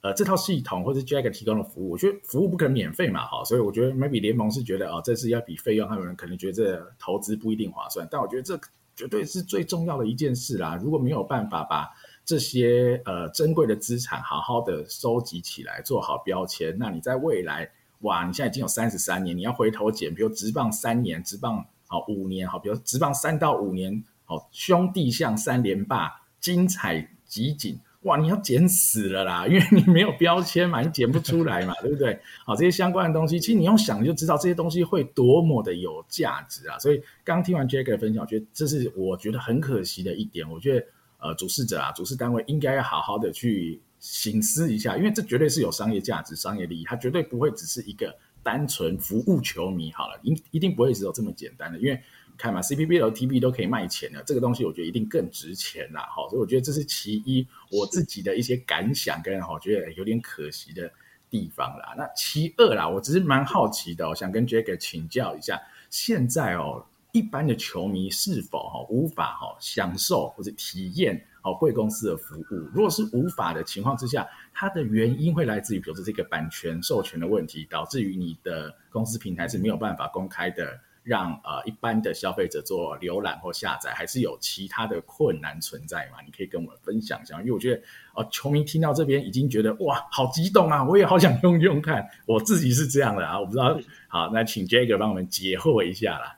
[0.01, 8.07] 呃这套系统或者 Jack 提供的服务，我觉得服务不可能免费嘛，哈，所以我觉得 maybe 联盟是觉得哦，这是要比费用，他们可能觉得这投资不一定划算。
[8.09, 8.59] 但我觉得这
[8.95, 10.79] 绝对是最重要的一件事啦。
[10.81, 11.87] 如果没有办法把
[12.25, 17.69] 这些呃珍贵的资产好好的收集起来，做好标签，那你在未来。
[18.01, 32.19] 哇，你现在已经有三十三年，你要回头减，比如直棒三年，直棒好五年，好，比如直棒三到五年，好兄弟像三连霸，精彩集锦，哇，你要减死了啦，因为你没有标签嘛，你减不出来嘛，对不对？
[32.45, 36.77] 好，这些相关的东西，其实你用想你就知道这些东西会多么的有价值啊。
[36.77, 40.47] 所以刚听完 j a c k 的分享，我觉得这是我觉得很可惜的一点。
[40.49, 40.85] 我觉得
[41.19, 43.81] 呃，主事者啊，主事单位应该要好好的去。
[44.09, 51.77] 省思一下，因为这绝对是有商业价值、商业利益，它绝对不会只是一个单纯服务球迷好了，一一定不会只有这么简单的。
[51.77, 52.01] 因为
[52.37, 56.07] 看嘛，CPBL、TV 都可以卖钱的，这个东西我觉得一定更值钱啦。
[56.09, 60.89] 好，所以我觉得这是其一，我自己的一些感想跟我觉得有点可惜的
[61.29, 61.93] 地方啦。
[61.97, 66.85] 那其二啦，我只是蛮好奇的，我想跟 Jagger 请教一下，现在哦。
[67.17, 72.55] 一般的球迷是否哈无法哈享受或者体验好贵公司的服务？
[72.73, 80.79] 如果是无法的情况之下，它的原因会来自于，比如说这个版权授权的问题，导致于你的公司平台是没有办法公开的。
[81.07, 86.17] 让呃一般的消费者做浏览或下载，还是有其他的困难存在吗？
[86.25, 87.77] 你可以跟我们分享一下，因为我觉得
[88.13, 90.83] 哦、呃，球迷听到这边已经觉得哇，好激动啊！
[90.83, 93.79] 我也好想用用看，我自己是这样的啊，我不知道。
[94.09, 96.37] 好，那请 Jagger 帮我们解惑一下啦。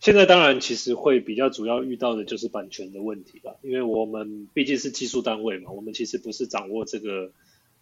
[0.00, 7.30] 现在当然其实会比较主要遇到的就是版权的问题吧，因为我们毕竟是技术单位嘛，我们其实不是掌握这个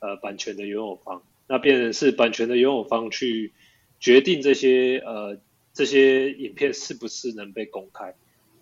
[0.01, 3.53] 呃版权的拥有方，那变成是版权的拥有方去
[3.99, 5.39] 决定这些呃。
[5.75, 8.17] 这些影片是不是能被公开？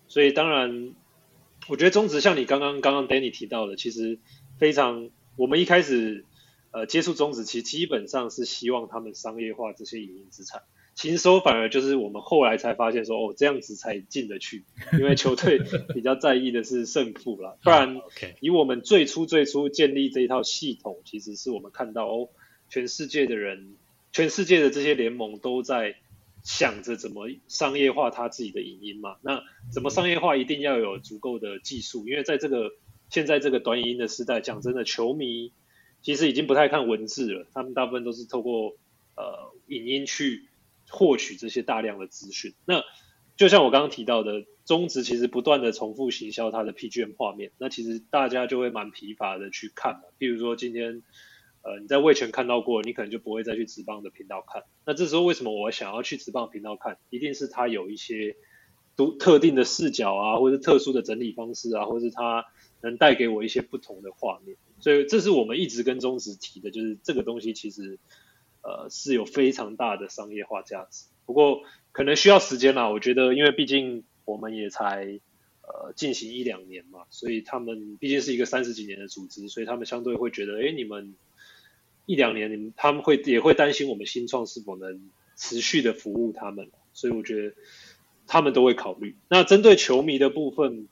[0.07, 0.93] 所以当然，
[1.67, 4.19] 我觉得中职像你刚刚刚刚 Danny 提到的，其实
[4.59, 5.09] 非常。
[5.35, 6.25] 我们一开始
[6.69, 10.61] 呃接触中职，其实基本上是希望他们商业化这些影音资产。
[10.97, 14.65] 情收反而就是我们后来才发现说，哦，这样子才进得去，
[14.99, 15.59] 因为球队
[15.93, 17.55] 比较在意的是胜负啦。
[17.63, 18.01] 不然
[18.41, 22.27] 以我们最初最初建立这一套系统，其实是我们看到哦，
[22.69, 23.77] 全世界的人，
[24.11, 25.95] 全世界的这些联盟都在。
[26.43, 29.17] 想着怎么商业化他自己的影音嘛？
[29.21, 29.43] 那
[29.73, 32.71] 怎么商业化一定要有足够的技术，因为在这个
[33.09, 35.51] 现在这个短影音的时代，讲真的，球迷
[36.01, 38.77] 其实已经不太看文字了，他们大部分都是透过
[39.17, 40.45] 呃影音去
[40.89, 42.53] 获取这些大量的资讯。
[42.65, 42.83] 那
[43.35, 50.01] 就像我刚刚提到的，中植其实不断的重复行销它的 PGM 画面，那其实大家就会蛮疲乏的去看嘛。
[50.17, 51.03] 比如说今天。
[51.63, 54.63] 呃，你在味全看到过，你可能就不会再去直棒的频道看。
[54.85, 56.97] 那这时候为什么我想要去直棒频道看？
[57.09, 58.37] 一定是它有一些
[58.95, 62.45] 独特定的视角啊，或是特殊的整理方式啊，或是它
[62.79, 64.55] 能带给我一些不同的画面。
[64.79, 67.99] 所以这是我们一直跟中植提的，就是这个东西其实
[68.67, 71.05] 呃是有非常大的商业化价值。
[71.25, 71.61] 不过
[71.93, 75.19] 可能需要时间啦，我觉得，因为毕竟我们也才
[75.61, 81.15] 呃进行一两年嘛，所以他们毕竟是一个三十几年的组织，所以他们相对会觉得，哎，你们。
[82.09, 87.53] 一两年，你们他们会也会担心我们新创是否能持续的服务他们，所以我觉得
[88.27, 89.17] 他们都会考虑。
[89.27, 90.87] 那针对球迷的部分，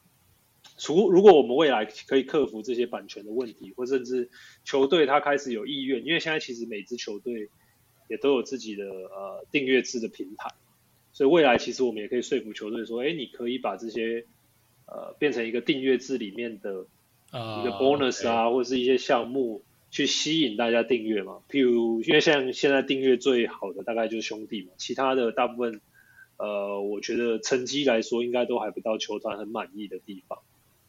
[0.78, 4.30] 除如果我们未来可以克服这些版权的问题，或甚至
[4.66, 7.48] 球队他开始有意愿，因为现在其实每支球队
[8.08, 10.54] 也都有自己的呃订阅制的平台，
[11.14, 14.26] 所以未来其实我们也可以说服球队说，哎，你可以把这些
[14.86, 16.86] 呃变成一个订阅制里面的
[17.32, 18.54] 一个 bonus 啊，uh.
[18.54, 19.64] 或者是一些项目。
[19.92, 25.80] 去吸引大家订阅嘛，譬如因为像现在订阅最好的大概就是兄弟嘛，其他的大部分，
[26.36, 30.40] 呃，我觉得成绩来说应该都还不到球团很满意的地方。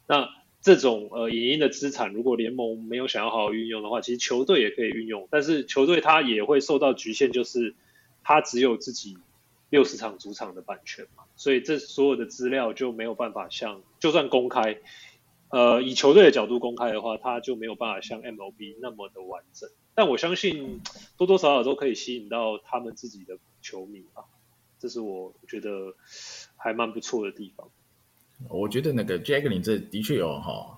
[0.07, 0.27] 那
[0.67, 7.73] 这种呃影音的资产，如果联盟没有想要好好运用的话，其实球队也可以运用，但是球队它也会受到局限，就是
[8.21, 9.17] 它只有自己
[9.69, 14.81] 六十场主场的版权嘛，所以这所有的资料就没有办法像就算公开。
[15.49, 19.69] 呃，以球队的角度公开的话，它就没有办法像 MLB 那么的完整。
[19.95, 20.81] 但我相信
[21.17, 24.27] 多多少少都可以吸引到他们自己的球迷啊，
[24.79, 25.95] 这是我觉得
[26.57, 27.69] 还蛮不错的地方。
[28.49, 30.77] 我觉得那个 Jagger 你这的确有哈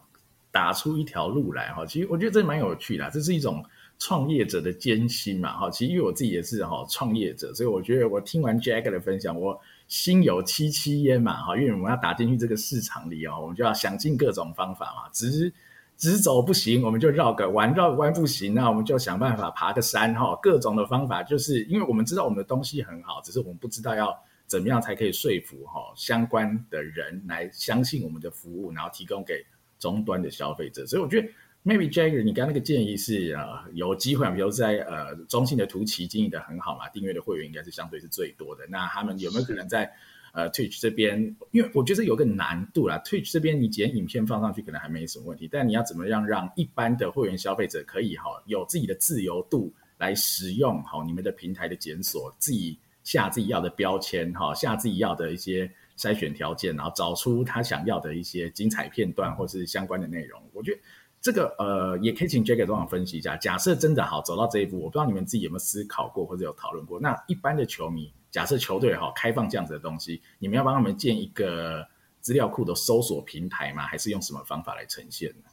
[0.51, 3.64] 打出一条路来哈，其实我觉得这蛮有趣的，这是一种
[3.97, 5.70] 创业者的艰辛嘛哈。
[5.70, 9.60] 其实因为我自己也是哈创业者，所以我觉得我听完 Jagger 的分享，我。
[9.89, 15.51] 心有戚戚焉嘛，哈，因为我们要打进去这个市场里哦，我们就要想尽各种方法嘛，直
[15.97, 24.16] 直走不行，我们就绕个弯，绕个弯不行，那我们就想办法爬个山哈，各种的方法，就是因为我们知道我们的东西很好，只是我们不知道要
[24.49, 29.41] 怎么样才可以说服哈相关的人来相信我们的服务，然后提供给
[29.79, 31.29] 终端的消费者，所以我觉得。
[31.61, 38.65] Maybe Jagger，你刚刚那个建议是呃有机会，比如在呃中信的图奇经营的很好嘛，订阅的会员应该是相对是最多的。
[38.69, 39.91] 那他们有没有可能在
[40.31, 41.19] 呃 Twitch 这边？
[41.51, 52.79] 因为我觉得有个难度啦，Twitch 这边你剪影片放上去可能还没什么问题，但你要怎么样让一般的会员消费者可以哈有自己的自由度来使用好你们的平台的检索，自己
[53.12, 60.80] 下自己要的标签哈，下自己要的一些筛选条件，然后找出他想要的一些精彩片段或是相关的内容，我觉得。
[61.22, 63.36] 这个呃，也可以请 Jack 帮我分析一下。
[63.36, 66.97] 假设真的好走到这一步，我不知道你们自己有没有思考过或者有讨论过。
[66.97, 71.86] 那一般的球迷，假设球队哈开放这样子的东西，你们要帮他们建一个
[72.22, 73.86] 资料库的搜索平台吗？
[73.86, 75.49] 还是用什么方法来呈现呢？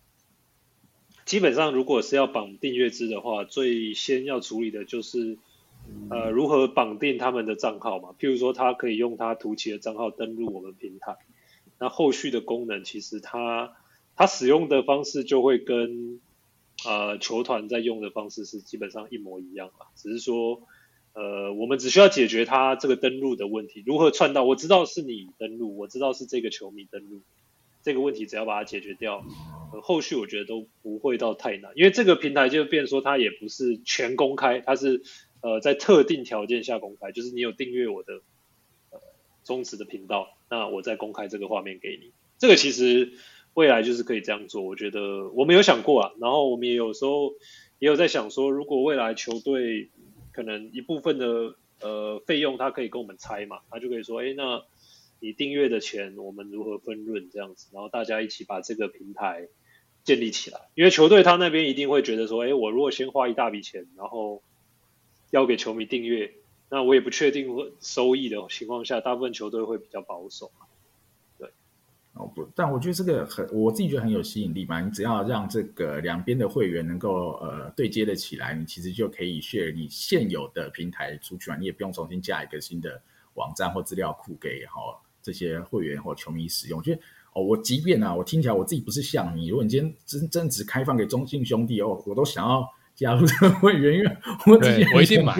[1.25, 5.37] 基本上，如果是要绑订阅制的话，最先要处理的就是
[6.11, 8.15] 呃如何绑定他们的账号嘛。
[8.19, 11.17] 譬如说，他可以用他图奇的账号登录我们平台，
[11.79, 13.77] 那后续的功能其实他。
[14.19, 16.23] 它使用的方式就会跟
[16.87, 20.63] 呃球团在用的方式是基本上一模一样啊，只是说
[21.13, 24.43] 呃，我们只需要解决他这个登录的问题，如何串到？
[24.45, 27.21] 我知道是你登录，我知道是这个球迷登录，
[27.83, 29.23] 这个问题只要把它解决掉，
[29.83, 35.03] 后续我觉得都不会到太难，因为这个平台就变说它也不是全公开，它是
[35.41, 38.21] 呃在特定条件下公开，就是你有订阅我的
[38.91, 39.01] 呃
[39.45, 43.13] 中职的频道，那我再公开这个画面给你，这个其实。
[43.57, 47.33] 未来就是可以这样做，我觉得我们有想过啊，然后我们也有时候
[47.79, 49.89] 也有在想说，如果未来球队
[50.31, 54.63] 可能一部分的呃费用，他可以跟我们拆嘛，他就可以说，哎，那
[55.21, 59.49] 你订阅的钱我们如何分润这样子，然后大家一起把这个平台
[60.05, 64.43] 建立起来，因为球队他那边一定会觉得说，哎，我如果先花一大笔钱，然后
[65.31, 66.33] 要给球迷订阅，
[66.69, 67.49] 那我也不确定
[67.81, 70.67] 收益的情况下，大部分球队会比较保守嘛。
[71.37, 71.49] 对
[72.15, 74.81] 哦不，但我觉得这个很，我自己觉得很有吸引力嘛。
[74.81, 83.03] 你只要让这个两边的会员能够呃对接的起来，你其实就可以 share 你现有的平台出去嘛，你也不用重新架一个新的
[83.35, 86.79] 网站或资料库给哈、这些会员或球迷使用。
[86.79, 87.01] 我觉得
[87.35, 92.67] 哦，我即便啊，我听起来我自己不是像你，如果你今天真真只开放给中信兄弟哦，我都想要。
[92.97, 94.17] 加入这个会员，因为
[94.47, 95.37] 我自己我一定买，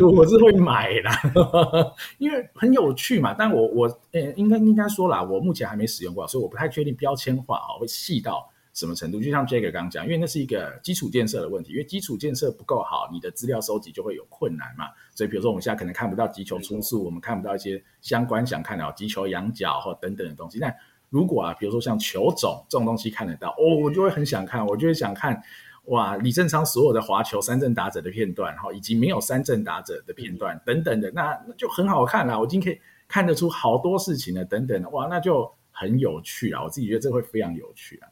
[0.00, 3.34] 我是会买的， 因为很有趣嘛。
[3.38, 9.20] 但我我呃、欸，应该应该说啦，我目前还没使用过，所以我不太确定标签化啊会细到什么程度。
[9.20, 14.86] 就像 Jagger 刚刚讲，因为那是一个基础建设的问题，因为基础建设不够好，你的资料收集就会有困难嘛。
[15.14, 20.58] 所以比如说我们现在可能看不到击球出速，我们看不到一些相关想看到击球仰角或等等的东西。
[20.58, 20.74] 但
[21.10, 25.42] 如果啊，比如说像球种这种东西看得到，哦，我就会很想看，我就会想看。
[25.90, 32.38] 哇，李正昌所有的滑球三振打者的片段，哈，以及没有三振打者的片段等等的，那那就很好看啦。
[32.38, 36.62] 我今天可以看得出好多事情了，等等的，哇，那就很有趣啊！
[36.62, 38.08] 我自己觉得这会非常有趣啊。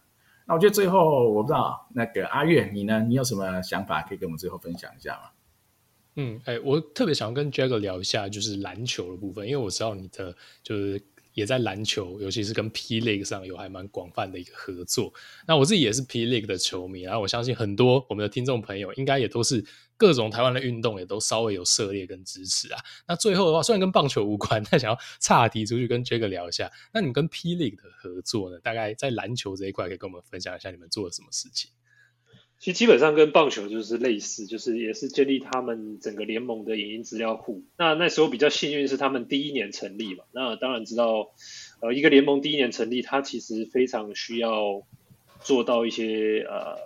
[0.47, 5.31] 那我觉得最后，我不知道那个阿月你呢，你有什么想法可以跟我们最后分享一下吗？
[6.17, 11.01] 嗯，哎，我特别想要跟 Jagger 聊一下，就是篮球的部分，因为我知道你的就是。
[11.39, 15.15] 也在篮球，尤其是跟 P League 上有还蛮广泛的一个合作。
[15.47, 19.65] 那我自己也是 P League 的球迷，然后我相信很多我们的听众朋友应该也都是
[19.97, 22.81] 各种台湾的运动也都稍微有涉猎跟支持啊。
[23.07, 28.59] 那最后的话，虽然跟棒球无关，但想要岔题出去跟 Jagger 聊一下，那你跟 P League 的合作呢？
[28.61, 31.71] 大概在篮球这一块，可以跟我们分享一下你们做了什么事情？
[32.59, 37.63] 其实基本上跟棒球就是类似，就是也是建立他们整个联盟的影音资料库。
[37.77, 41.31] 那那时候比较幸运是他们第一年成立嘛，那当然知道，
[41.81, 44.83] 呃，一个联盟第一年成立，它其实非常需要
[45.41, 46.79] 做到一些呃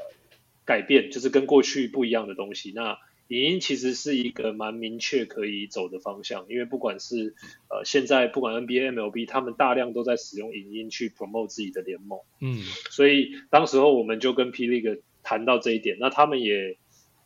[0.67, 2.73] 改变，就是跟过去不一样的东西。
[2.75, 2.99] 那
[3.29, 7.35] 影音其实是一个蛮明确可以走的方向，因为不管是
[7.71, 12.21] 呃现在不管 NBA、MLB，他们大量都在使用影音去 promote 自己的联盟。
[12.43, 12.61] 嗯，
[12.91, 16.77] 所以当时候我们就跟 P League 谈到这一点，那他们也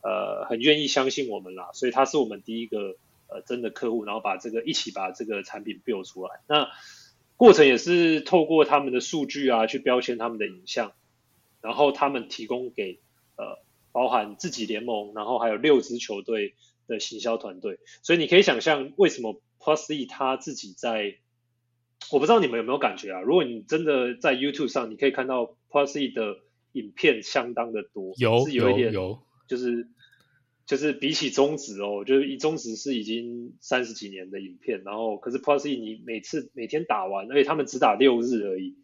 [0.03, 2.95] 呃很愿意相信我们啦，所以他是我们第一个
[3.27, 6.39] 呃真的客户，然后把这个一起把这个产品 build 出来。
[6.47, 6.69] 那
[7.35, 10.93] 过程也是透过他们的数据啊去标签他们的影像，
[11.61, 12.99] 然后他们提供给
[13.35, 13.59] 呃
[13.91, 16.53] 包含自己联盟，然后还有六支球队
[16.87, 17.79] 的行销团队。
[18.03, 21.17] 所以你可以想象为什么 Plus E 他自己在，
[22.11, 23.21] 我不知道你们有没有感觉啊？
[23.21, 26.37] 如果你真的在 YouTube 上，你可以看到 Plus E 的。
[26.77, 29.87] 影片相当的多，有是有一点，有就是
[30.65, 38.75] 就是比起中职哦，就是以中职是已经三十几年的影片，然后可是 Plus E 你每次每天打完，而且他们只打六日而已，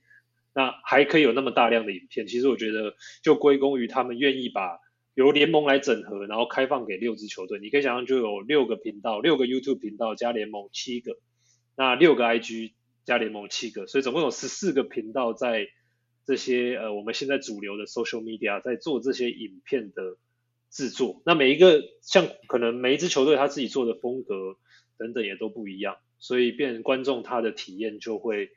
[0.55, 4.79] 那还可以有那么大量的影片，其实我觉得就归功于他们愿意把
[5.13, 11.17] 由联盟来整合，然后开放给六支球队，你可以想象就有六个频道，六个 YouTube 频道加联盟七个，
[11.75, 12.73] 那六个 IG
[13.05, 15.67] 加联盟七个，所以总共有十四个频道在。
[16.25, 20.15] 这些呃，我们现在主流的 social media 在做这些影片的
[20.69, 24.55] 制作，那每一个像可能每一支球队他自己做的风格
[24.97, 28.51] 等等也都不一样，所以变观众他的体验就会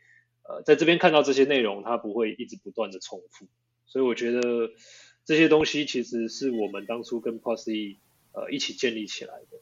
[0.45, 3.49] 呃在这边看到这些内容，他不会一直不断的重复，
[3.85, 4.41] 所以我觉得
[5.25, 7.97] 这些东西其实是我们当初跟 Plus
[8.33, 9.59] 呃一起建立起来的。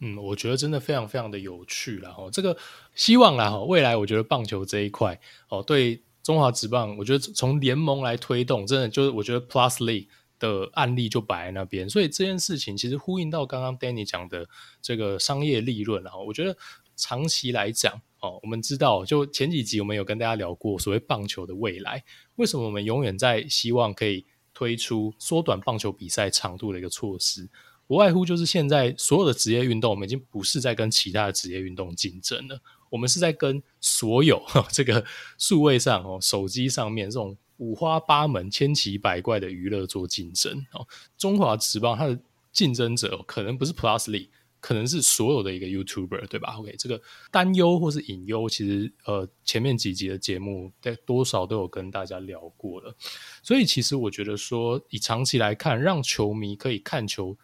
[0.00, 2.56] 嗯，我觉得真的非常非常的有趣了哈，这个
[2.94, 6.02] 希望啦哈，未来我觉得棒球这一块哦对。
[6.22, 10.06] 中华职棒，我觉得从联盟来推动，真的就是我觉得 Plus League
[10.38, 14.48] 的案例就摆在那边，所以这件事情其实呼应到刚刚 Danny 讲的
[14.80, 16.56] 这个商业利润，然后我觉得
[16.96, 22.04] 长期来讲，哦，我们知道，就前几集我们有跟大家聊过所谓棒球的未来，
[22.36, 27.48] 为什么我们永远在希望可以推出缩短棒球比赛长度的一个措施，
[27.86, 32.60] 不外乎就是现在所有的职业运动，我们已经不是在跟其他的职业运动竞争了。
[32.92, 35.02] 我们是在跟所有这个
[35.38, 40.86] 数位上哦，手机上面这种五花八门、千奇百怪的娱乐做竞争哦。
[41.16, 42.18] 中华职棒它的
[42.52, 44.28] 竞争者可能不是 Plusly，
[44.60, 52.94] 可能是所有的一个 YouTuber，对吧？OK，这个担忧或是隐忧，其实呃前面几集的节目在多少都有跟大家聊过了。
[53.42, 57.38] 所以其实我觉得说，以长期来看，让球迷可以看球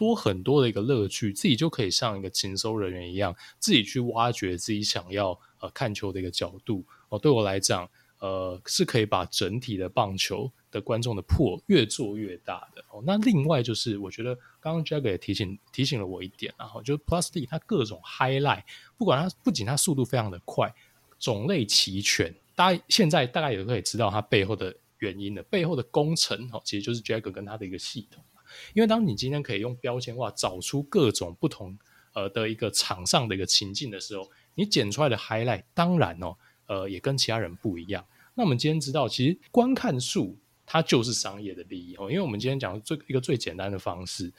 [0.00, 6.82] 多很多的一个乐趣，自己就可以像一个情搜人员一样，自己去挖掘自己想要呃看球的一个角度。
[7.10, 7.86] 哦，对我来讲，
[8.18, 13.02] 呃是可以把整体的棒球的观众的破越做越大的哦。
[13.04, 18.62] 那另外就是，我觉得刚刚 Jagger 也提醒提醒了我一点，然后就是 Plus D 它各种 highlight，
[18.96, 20.74] 不管它不仅它速度非常的快，
[21.18, 28.24] 种类齐全，大家现在大概也可以知道它背后的原因的背后的工程哦，其实就是 Jagger 跟它的一个系统。
[28.74, 31.78] 因为当你今天可以用标签化找出各种不同
[32.14, 36.36] 呃的一个场上的一个情境的时候，你剪出来的 highlight 当然哦，
[36.66, 38.04] 呃也跟其他人不一样。
[38.34, 40.38] 那我们今天知道，其实观看数。
[40.72, 44.32] 它就是商业的利益哦，因为我们今天讲最一个最简单的方式，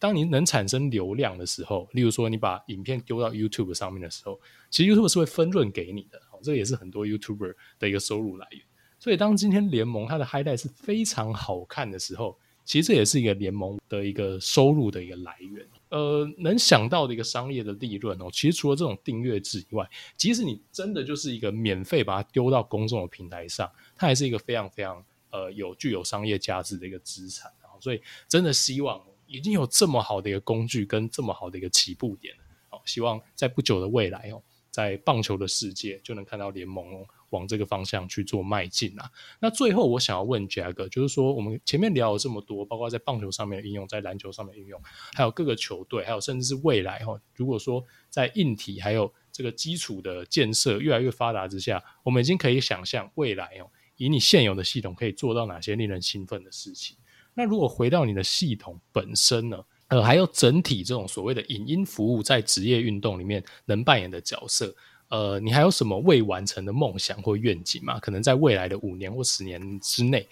[0.00, 8.60] 当你能产生流量的时候，例如说你把影片丢到 YouTube 上面的时候，其实 YouTube 是会分润给你的哦，这也是很多 YouTuber 的一个收入来源。
[8.98, 12.36] 所以当今天联盟它的 highlight 是非常好看的时候，
[12.66, 15.66] 其实这也是一个联盟的一个收入的一个来源。
[15.88, 25.02] 呃，能想到的一个商业的利润哦，其实除了这种订阅制以外，即使你真的就是一个免费把它丢到公众的平台上，它还是一个非常非常。
[25.30, 32.34] 呃，有具有商业价值的一个资产，然后所以真的希望已经有这么好的一个工具跟这么好的一个起步点，
[32.70, 34.40] 好，希望在不久的未来哦，
[34.70, 39.10] 在棒球的世界就能看到联盟哦往这个方向去做迈进啊。
[39.40, 44.80] 那最后我想要问 Jag，就是说我们前面聊了这么多，包括在棒球上面的应用，在篮球上面应用，
[45.14, 53.70] 还有各个球队，还有甚至是未来哈，如果说在硬体还有这个基础的建设越来越发达之下，我们已经可以想象未来哦。
[53.96, 56.96] 以你现有的系统可以做到哪些令人兴奋的事情？
[57.34, 59.64] 那如果回到你的系统本身呢？
[59.88, 64.74] 呃，还有整体这种所谓的影音服务在职业运动里面能扮演的角色，
[65.08, 67.98] 呃，你还有什么未完成的梦想或愿景吗？
[68.00, 70.26] 可能在未来的五年或十年之内。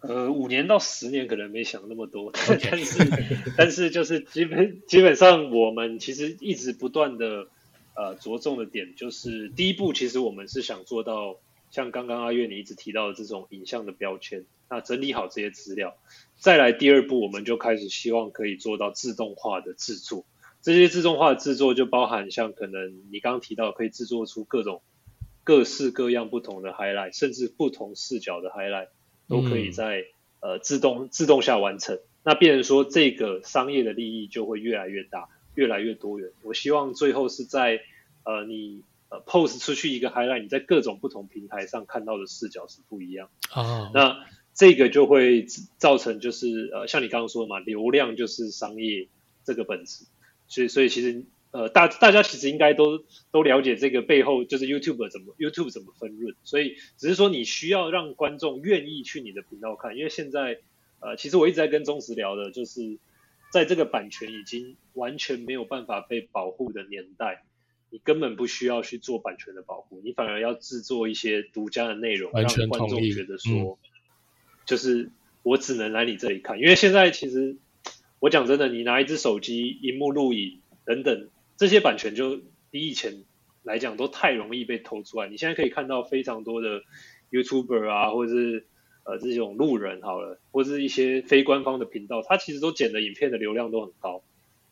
[0.00, 7.48] 呃，五年到十年可能没想那么多.但是但是就是基本基本上我们其实一直不断的
[7.94, 11.38] 呃着重的点就是第一步，其实我们是想做到。
[11.70, 15.96] 像刚刚阿月你一直提到的这种影像的标签，那整理好这些资料，
[16.38, 20.26] 再来第二步，我们就开始希望可以做到自动化的制作。
[20.62, 24.80] 这些自动化的制作就包含像可能你刚刚提到可以制作出各种
[25.44, 28.88] 各式各样不同的 highlight，甚至不同视角的 highlight
[29.28, 30.04] 都可以在、
[30.40, 31.98] 嗯、呃自动自动下完成。
[32.24, 36.30] 那变成说这个商业的利益就会越来越大，越来越多元。
[36.42, 37.80] 我希望最后是在
[38.24, 38.82] 呃你。
[39.12, 43.28] 呃，post 出去一个 highlight，你在各种不同平台上看到的视角是不一样。
[43.50, 44.16] 啊、oh.，那
[44.54, 45.44] 这个就会
[45.76, 49.08] 造成就是呃，像你刚刚说的嘛，流量就是商业
[49.44, 50.06] 这个本质。
[50.52, 56.34] 所以，所以其实呃，大大家其实应该都都了解这个背后就是 YouTube 怎么 YouTube 怎么分润。
[56.44, 60.58] 所以只是说你需要让观众愿意去你的频道看，因为现在
[61.00, 62.98] 呃，其实我一直在跟中时聊的，就是
[63.50, 67.44] 在这个版权已经完全没有办法被保护的年代。
[67.90, 73.76] 你根本不需要去做版权的保护，你反而要制作一些独家的内容，让观众觉得说、嗯，
[74.64, 75.10] 就是
[75.42, 76.58] 我只能来你这里看。
[76.58, 77.58] 因为现在其实
[78.22, 83.24] 我讲真的，你拿一支手机、荧幕录影等等这些版权，就比以前
[83.64, 85.28] 来讲都太容易被偷出来。
[85.28, 86.82] 你现在可以看到非常多的
[87.32, 88.64] YouTuber 啊，或者是
[89.02, 94.22] 呃这种路人好了，或者是一些非官方的频道，它其实都剪的影片的流量都很高。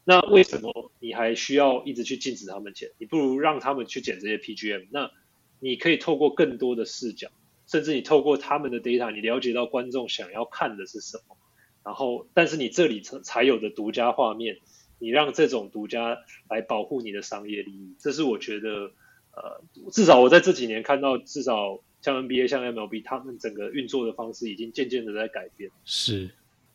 [0.04, 2.90] 那为什么你还需要一直去禁止他们剪？
[2.98, 4.86] 你不如让他们去剪这些 PGM。
[4.92, 5.10] 那
[5.58, 7.26] 你可以透过更多的视角，
[7.66, 11.36] 甚至你透过他们的 data，你了解到观众想要看的是什么。
[11.84, 14.58] 然后，但是你这里才才有的独家画面，
[14.98, 16.18] 你让这种独家
[16.48, 18.90] 来保护你的商业利益，这是我觉得，
[19.34, 19.62] 呃，
[19.92, 25.70] 至少我在这几年看到，至少像 NBA、像 MLB，他们整个运作的方式已经渐渐的在改变。
[25.84, 26.30] 是，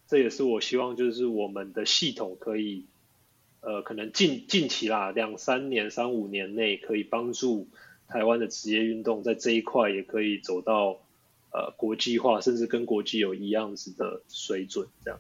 [0.08, 2.86] 这也是我希望，就是我们的系统可以。
[3.62, 7.68] 呃，可能近近期啦，两三年、三五年内可以帮助
[8.08, 11.00] 台湾的职业运动在这一块也可以走到
[11.56, 15.20] 呃国际化，甚至跟国际有一样子的水准，这样。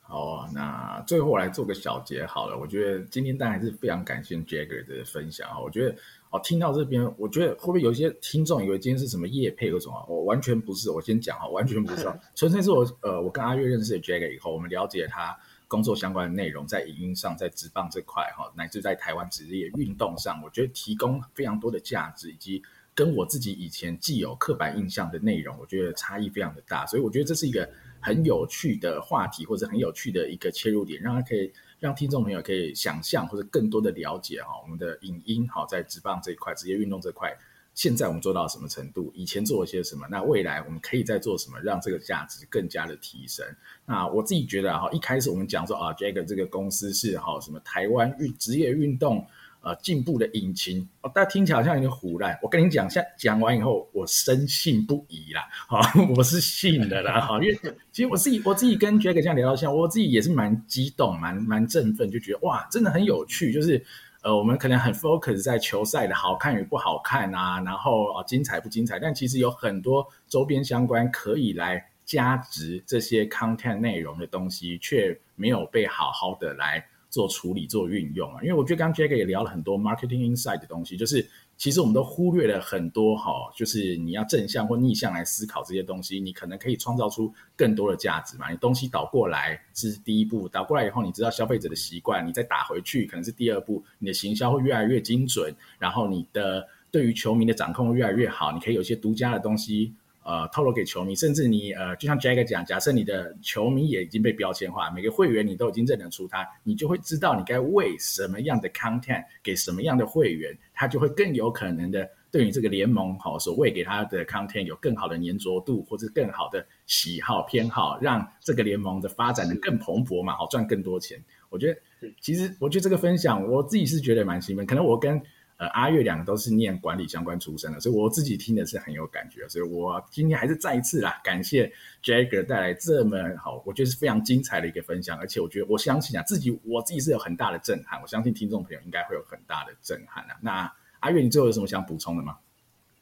[0.00, 2.58] 好啊，那最后我来做个小结好了。
[2.58, 5.60] 我觉得今天当然是非常感谢 Jagger 的分享啊。
[5.60, 5.94] 我觉得
[6.30, 10.04] 哦，听到这边，我觉得会不会有一些听众以为今天是什么夜配或什么？
[10.08, 15.38] 我完全不是，我先讲哈，完全不是， 纯粹是我呃，我跟阿月认识了 Jagger 以后，我们了解他。
[15.70, 22.60] 工作相关的内容，在影音上，在职棒这块哈，乃至在台湾职业运动上，我觉得提供非常多的价值，以及
[22.94, 27.68] 跟我自己以前既有刻板印象的内容，我觉得差异非常的大，所以我觉得这是一个
[28.00, 37.34] 很有趣的话题，或者很有趣的一个切入点，让他可以让听众朋友可以想象或者更多的了解哈，我们的影音好在职棒这一块，职业运动这块。
[37.72, 39.12] 现在我们做到什么程度？
[39.14, 40.06] 以前做了些什么？
[40.10, 43.46] 那未来我们可以再做什么，让这个价值更加的提升？
[43.86, 49.24] 那我自己觉得哈，一开始我们讲说啊，Jag 这个公司是哈什么台湾运职业运动
[49.60, 52.38] 呃进步的引擎哦，大家听起来好像有点唬烂。
[52.42, 55.80] 我跟你讲，现讲完以后，我深信不疑啦，好，
[56.16, 57.54] 我是信的啦， 哈，因为
[57.92, 63.84] 其实我自己我自己跟 Jagger 这样聊到现在，我自己也是蛮激动、蛮蛮振奋，就觉得哇，真的很有趣，就是。
[64.22, 78.40] 呃，我们可能很 focus 在球赛的好看与不好看啊，然后啊精彩不精彩，但其实有很多周边相关可以来加值这些 content 内容的东西，却没有被好好的来做处理、做运用啊。
[78.42, 81.28] 因为我觉得刚刚 Jagger 也聊了很多 marketing insight 的东西，就是。
[81.60, 88.50] 其实我们都忽略了很多哈，就是你要正向或逆向来思考这些东西，你可能可以创造出更多的价值嘛。
[88.50, 99.92] 你东西倒过来是第一步，倒过来以后，你知道消费者的习惯，你再打回去可能是第二步，你的行销会越来越精准，然后你的对于球迷的掌控越来越好，你可以有一些独家的东西。
[100.30, 121.20] 呃，透露给球迷，甚至你呃，就像 Jagger 讲，假设你的球迷也已经被标签化，每个会员你都已经认得出他，你就会知道你该为什么样的 content 给什么样的会员，他就会更有可能的对你这个联盟好所喂给他的 content 有更好的粘着度，或者更好的喜好偏好，让这个联盟的发展的更蓬勃嘛，好赚更多钱。
[121.48, 125.20] 我觉得其实我觉得这个分享我自己是觉得蛮兴奋，可能我跟。
[125.60, 131.70] 呃，阿月两个都是念管理相关出身的，所以我自己听的是很有感觉，所以我今天还是再一次啦，感谢
[132.02, 140.38] Jagger 带来这么好，我觉得是非常精彩的一个分享，而且我觉得我相信啊，自己我自己是有很大的震撼，我相信听众朋友应该会有很大的震撼啊。
[140.40, 142.38] 那阿月，你最后有什么想补充的吗？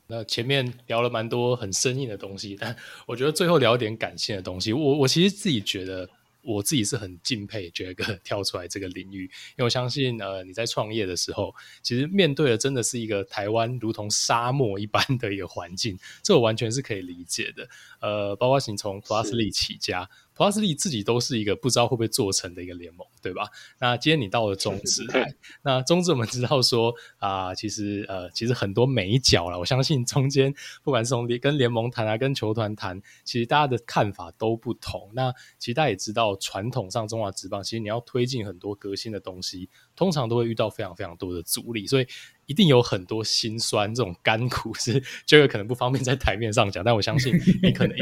[0.08, 2.74] 那前面聊了蛮多很生硬的东西，但
[3.06, 6.10] 我觉得最后聊一点感性的东西，我我其实自己觉得。
[6.42, 17.68] 我自己是很敬佩 Jagger 跳出来这个领域，因为我相信，呃，你在创业的时候，其实面对的真的是一个台湾如同沙漠一般的一个环境，这我完全是可以理解的。
[18.00, 20.08] 呃，包括你从 Plus League 起家。
[20.38, 23.48] Plus League 自己都是一个不知道会不会做成的一个联盟，对吧？
[23.80, 29.58] 那今天你到了中职来，那中职我们知道说啊、呃，其实呃，其实很多眉角了。
[29.58, 35.10] 我相信中间不管是从跟联盟谈啊，跟球团谈，其实大家的看法都不同。
[35.12, 42.06] 那其实大家也知道，传统上中华职棒，其实你要推进很多革新的东西，通常都会遇到非常非常多的阻力，所以。
[42.48, 47.96] 一定有很多辛酸，这种甘苦是 这个可能不方便在台面上讲，但我相信你可能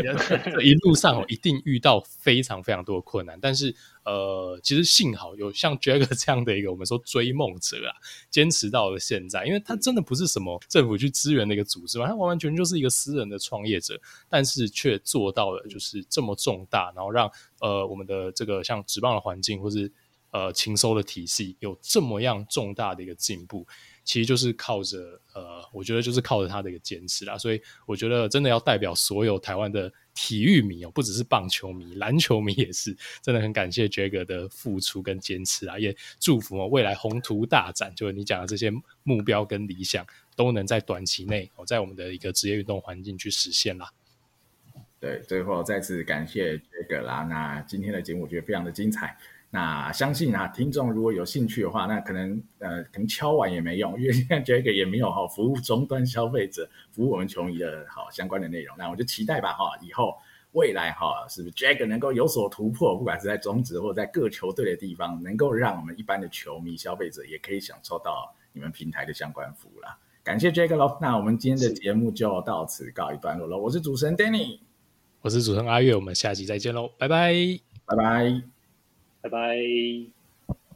[0.64, 3.36] 一 路上一定遇到非常非常多的困难。
[3.42, 3.74] 但是
[4.04, 7.90] 呃，其实幸好有像 Jagger 这样的一个我们说追梦者啊，
[8.30, 17.28] 坚持到了现在，因为他真的不是什么政府去支援的一个组织嘛，他完完全全就是一个私人的创业者，但是却做到了就是这么重大，然后让
[17.60, 19.90] 呃我们的这个像职棒的环境或是
[20.30, 23.66] 呃情搜的体系有这么样重大的一个进步。
[24.06, 43.90] 其实就是靠着呃，我觉得就是靠着他的一个坚持啦，所以我觉得真的要代表所有台湾的体育迷哦，不只是棒球迷，篮球迷也是，真的很感谢 Jagger 的付出跟坚持啊，也祝福哦未来宏图大展，就是你讲的这些目标跟理想都能在短期内哦，在我们的一个职业运动环境去实现啦。
[45.00, 49.18] 对，最后再次感谢 Jagger 啦，那今天的节目我觉得非常的精彩。
[49.50, 58.76] 那相信啊，听众如果有兴趣的话，那可能呃，可能敲完也没用， 因为现在 Jagger 也没有哈服务终端消费者，服务我们球迷的好相关的内容。
[58.76, 60.14] 那我就期待吧哈，以后
[60.52, 69.96] 未来哈，是不是 Jagger 能够有所突破，不管是在中职或者在各球队的地方，能够让我们一般的球迷消费者也可以享受到你们平台的相关服务啦。
[70.24, 73.56] 感谢 Jagger 喽，那我们今天的节目就到此告一段落了。
[73.56, 74.58] 我是主持人 Danny，
[75.22, 77.32] 我是主持人阿月，我们下期再见喽，拜拜，
[77.84, 78.55] 拜拜。
[79.26, 80.15] 拜拜。